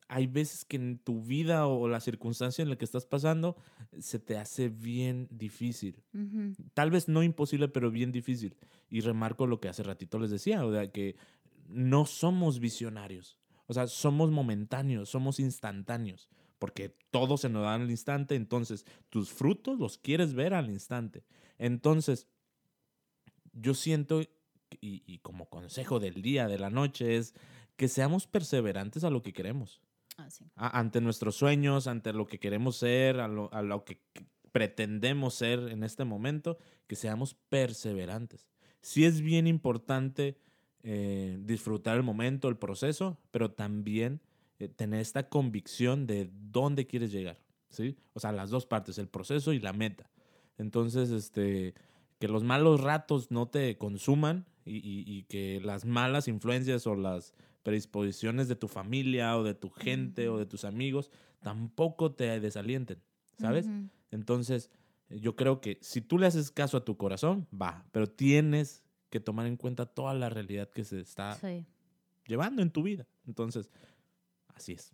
[0.09, 3.57] hay veces que en tu vida o la circunstancia en la que estás pasando
[3.99, 6.01] se te hace bien difícil
[6.73, 8.55] tal vez no imposible, pero bien difícil.
[8.89, 11.15] Y remarco lo que hace ratito les decía, o sea, que
[11.67, 13.37] no somos visionarios.
[13.67, 16.29] O sea, somos momentáneos, somos instantáneos,
[16.59, 21.25] porque todo se nos da al instante, entonces tus frutos los quieres ver al instante.
[21.57, 22.27] Entonces,
[23.53, 27.33] yo siento, y, y como consejo del día, de la noche, es
[27.75, 29.81] que seamos perseverantes a lo que queremos
[30.17, 30.45] Ah, sí.
[30.55, 34.25] a- ante nuestros sueños, ante lo que queremos ser, a lo, a lo que que
[34.51, 38.47] pretendemos ser en este momento, que seamos perseverantes.
[38.81, 40.37] Sí es bien importante
[40.83, 44.21] eh, disfrutar el momento, el proceso, pero también
[44.59, 47.39] eh, tener esta convicción de dónde quieres llegar,
[47.69, 47.97] ¿sí?
[48.13, 50.09] O sea, las dos partes, el proceso y la meta.
[50.57, 51.73] Entonces, este,
[52.19, 56.95] que los malos ratos no te consuman y, y- y que las malas influencias o
[56.95, 57.33] las
[57.63, 62.99] predisposiciones de tu familia o de tu gente o de tus amigos tampoco te desalienten,
[63.37, 63.67] ¿sabes?
[64.09, 64.71] Entonces,
[65.09, 68.83] eh, yo creo que si tú le haces caso a tu corazón, va, pero tienes
[69.09, 71.65] que tomar en cuenta toda la realidad que se está Sí.
[72.25, 73.05] llevando en tu vida.
[73.27, 73.69] Entonces,
[74.57, 74.93] así es.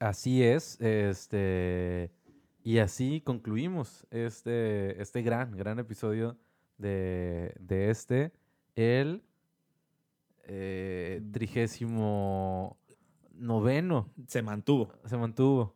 [0.00, 2.10] Así es, este,
[2.62, 6.36] y así concluimos este, este gran, gran episodio
[6.78, 8.32] de, de este,
[8.74, 9.22] el
[10.46, 12.78] eh, trigésimo
[13.34, 14.92] noveno, Se mantuvo.
[15.04, 15.74] se mantuvo,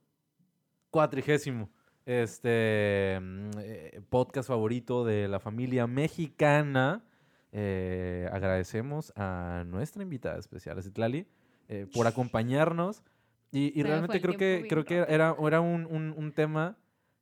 [0.90, 1.70] cuatrigésimo,
[2.04, 7.04] este, mm, eh, podcast favorito de la familia mexicana.
[7.52, 11.26] Eh, agradecemos a nuestra invitada especial, a Citlali,
[11.68, 13.02] eh, por acompañarnos.
[13.50, 16.76] Y, y realmente creo que, creo que era, era un, un- un tema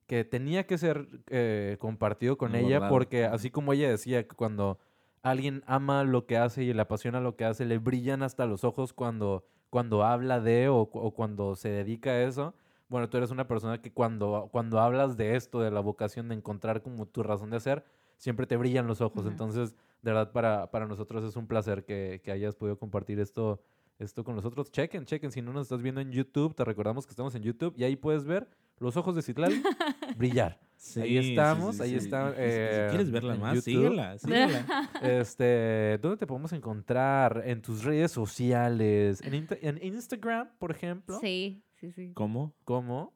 [0.07, 2.90] que tenía que ser eh, compartido con ella Abordado.
[2.94, 4.78] porque así como ella decía que cuando
[5.22, 8.62] alguien ama lo que hace y le apasiona lo que hace, le brillan hasta los
[8.64, 12.55] ojos cuando, cuando habla de o, o cuando se dedica a eso.
[12.88, 16.36] Bueno, tú eres una persona que cuando, cuando hablas de esto, de la vocación de
[16.36, 17.84] encontrar como tu razón de ser,
[18.16, 19.22] siempre te brillan los ojos.
[19.22, 19.28] Ujú.
[19.30, 23.61] Entonces, de verdad, para, para nosotros es un placer que, que hayas podido compartir esto,
[23.99, 24.70] esto con nosotros.
[24.70, 25.30] Chequen, chequen.
[25.32, 27.97] Si no nos estás viendo en YouTube, te recordamos que estamos en YouTube y ahí
[27.97, 29.62] puedes ver los ojos de Citlali
[30.16, 30.61] brillar.
[30.97, 33.64] Ahí estamos, ahí está, si- eh, si quieres verla más, YouTube.
[33.88, 34.90] síguela, síguela.
[35.03, 37.42] Este, ¿dónde te podemos encontrar?
[37.47, 41.18] En tus redes sociales, en, en Instagram, por ejemplo.
[41.20, 42.12] Sí, sí, sí.
[42.14, 42.55] ¿Cómo?
[42.64, 43.14] ¿Cómo?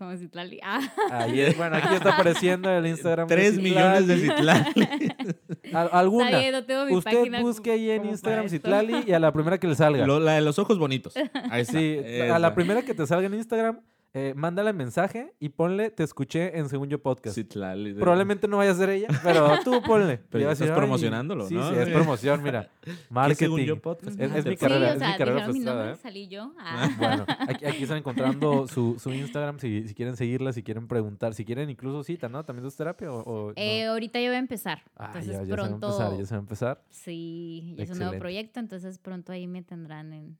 [0.00, 0.58] Como Citlali.
[0.62, 0.80] Ah,
[1.10, 3.28] Ahí es- bueno, aquí está apareciendo el Instagram.
[3.28, 4.64] de 3 millones de Citlali.
[4.72, 5.12] Citlali.
[5.74, 6.24] Al- alguna.
[6.28, 8.48] está bien, no tengo mi Usted busque ahí en Instagram.
[8.48, 10.06] Citlali y a la primera que le salga.
[10.06, 11.12] Lo- la de los ojos bonitos.
[11.50, 11.66] Ahí.
[11.66, 11.98] Sí,
[12.32, 13.80] a la primera que te salga en Instagram,
[14.12, 17.36] eh, mándale mensaje y ponle te escuché en Según Yo Podcast.
[17.36, 17.94] Citlali.
[17.94, 20.18] Probablemente no vaya a ser ella, pero tú ponle.
[20.30, 21.70] Pero Y va a estás decir, "Ay, promocionándolo, sí, ¿no?
[21.70, 22.68] Sí, es promoción, mira.
[22.80, 23.36] ¿Qué Marketing.
[23.38, 24.20] según yo podcast?
[24.20, 25.96] Es- Ah, es mi carrera, sí, o sea, mi carrera dijeron mi nombre, ¿eh?
[25.96, 26.52] salí yo.
[26.58, 26.88] Ah.
[26.98, 27.98] Bueno, aquí, aquí están
[28.38, 32.28] encontrando su, su Instagram si, si quieren seguirla, si quieren preguntar, si quieren incluso cita,
[32.28, 32.44] ¿no?
[32.44, 33.52] ¿También es terapia o, o no?
[33.56, 34.82] Eh, ahorita ya voy a empezar.
[34.96, 35.86] Ah, entonces ya, ya se va a pronto.
[35.86, 36.82] empezar, ya se va a empezar.
[36.90, 40.36] Sí, ya es un nuevo proyecto, entonces pronto ahí me tendrán en,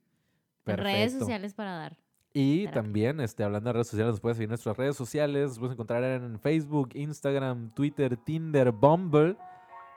[0.66, 1.96] redes sociales para dar.
[2.32, 5.48] Y también, este, hablando de redes sociales, nos puedes seguir en nuestras redes sociales.
[5.48, 9.36] Nos puedes encontrar en Facebook, Instagram, Twitter, Tinder, Bumble.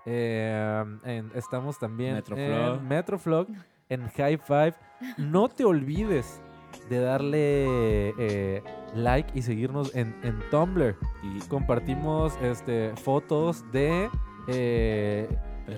[0.05, 2.77] Eh, en- estamos también Metroflog.
[2.79, 3.47] en Metroflog,
[3.89, 4.73] en High Five.
[5.17, 6.41] No te olvides
[6.89, 8.63] de darle eh,
[8.95, 10.95] like y seguirnos en, en Tumblr.
[11.23, 14.09] Y Compartimos este, fotos de
[14.47, 15.29] eh,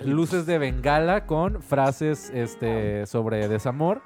[0.05, 4.01] luces de bengala con frases este, sobre desamor.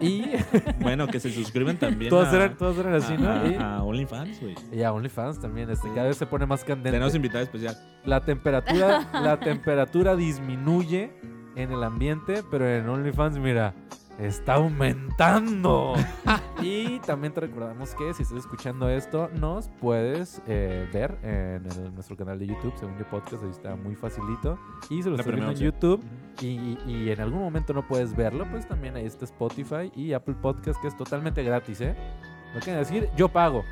[0.00, 0.22] Y
[0.80, 2.10] Bueno, que se suscriben también.
[2.10, 3.28] todas a, eran, todas eran así, ¿no?
[3.30, 4.54] a- Y- a OnlyFans, güey.
[4.72, 6.90] Y a OnlyFans también, este, cada vez se pone más candente.
[6.92, 7.76] Tenemos invitado especial.
[8.04, 11.10] La temperatura, la temperatura disminuye
[11.56, 13.74] en el ambiente, pero en OnlyFans, mira,
[14.18, 15.94] está aumentando.
[16.62, 21.94] y también te recordamos que si estás escuchando esto, nos puedes eh, ver en el-
[21.94, 24.58] nuestro canal de YouTube, según yo podcast, ahí está muy facilito.
[24.90, 26.02] Y si lo viendo en YouTube
[26.40, 30.80] y, en algún momento no puedes verlo, pues también ahí está Spotify y Apple Podcast,
[30.80, 31.94] que es totalmente gratis, ¿eh?
[32.54, 33.64] No quieren decir, yo pago.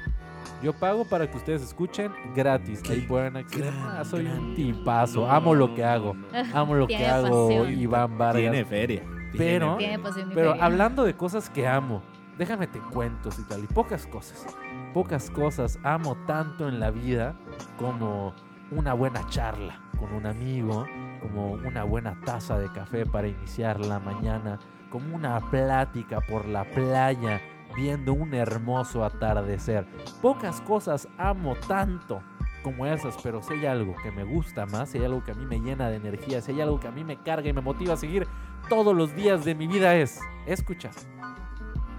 [0.62, 2.82] Yo pago para que ustedes escuchen gratis.
[2.90, 3.72] Ahí pueden acceder.
[3.72, 5.22] gran, Ah, soy un tipazo.
[5.22, 6.14] No, Amo lo que hago.
[6.53, 7.78] Amo lo que hago, pasión.
[7.78, 8.40] Iván Vargas.
[8.42, 9.03] Tiene feria.
[9.39, 9.99] Pero- Tiene
[10.35, 12.03] Pero hablando de cosas que amo,
[12.39, 13.64] déjame te cuento y tal.
[13.64, 14.47] Y pocas cosas.
[14.93, 17.35] Pocas cosas amo tanto en la vida
[17.78, 18.32] como
[18.70, 20.87] una buena charla con un amigo,
[21.20, 24.59] como una buena taza de café para iniciar la mañana,
[24.91, 27.41] como una plática por la playa
[27.76, 29.87] viendo un hermoso atardecer.
[30.22, 32.22] Pocas cosas amo tanto
[32.62, 35.35] como esas, pero si hay algo que me gusta más, si hay algo que a
[35.35, 37.61] mí me llena de energía, si hay algo que a mí me carga y me
[37.61, 38.26] motiva a seguir
[38.68, 40.92] todos los días de mi vida es escuchar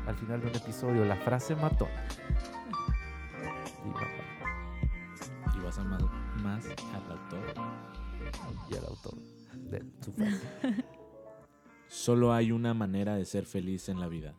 [0.08, 1.88] al final de un episodio la frase mató.
[5.56, 6.04] Y, vas a más,
[6.44, 7.54] más al autor.
[8.70, 9.16] y el autor
[9.54, 10.42] de su frase.
[11.88, 14.36] Solo hay una manera de ser feliz en la vida.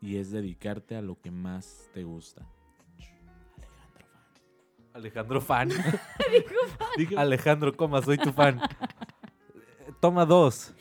[0.00, 2.46] Y es dedicarte a lo que más te gusta.
[4.92, 5.70] Alejandro fan.
[6.96, 8.60] Dije, Alejandro, coma, soy tu fan.
[10.00, 10.74] Toma dos.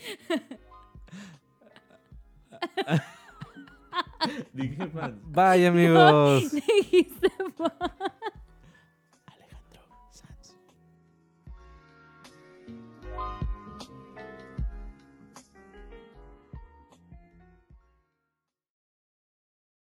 [4.54, 6.52] dije, man, Bye amigos.
[6.52, 7.70] Dijiste, "Fa".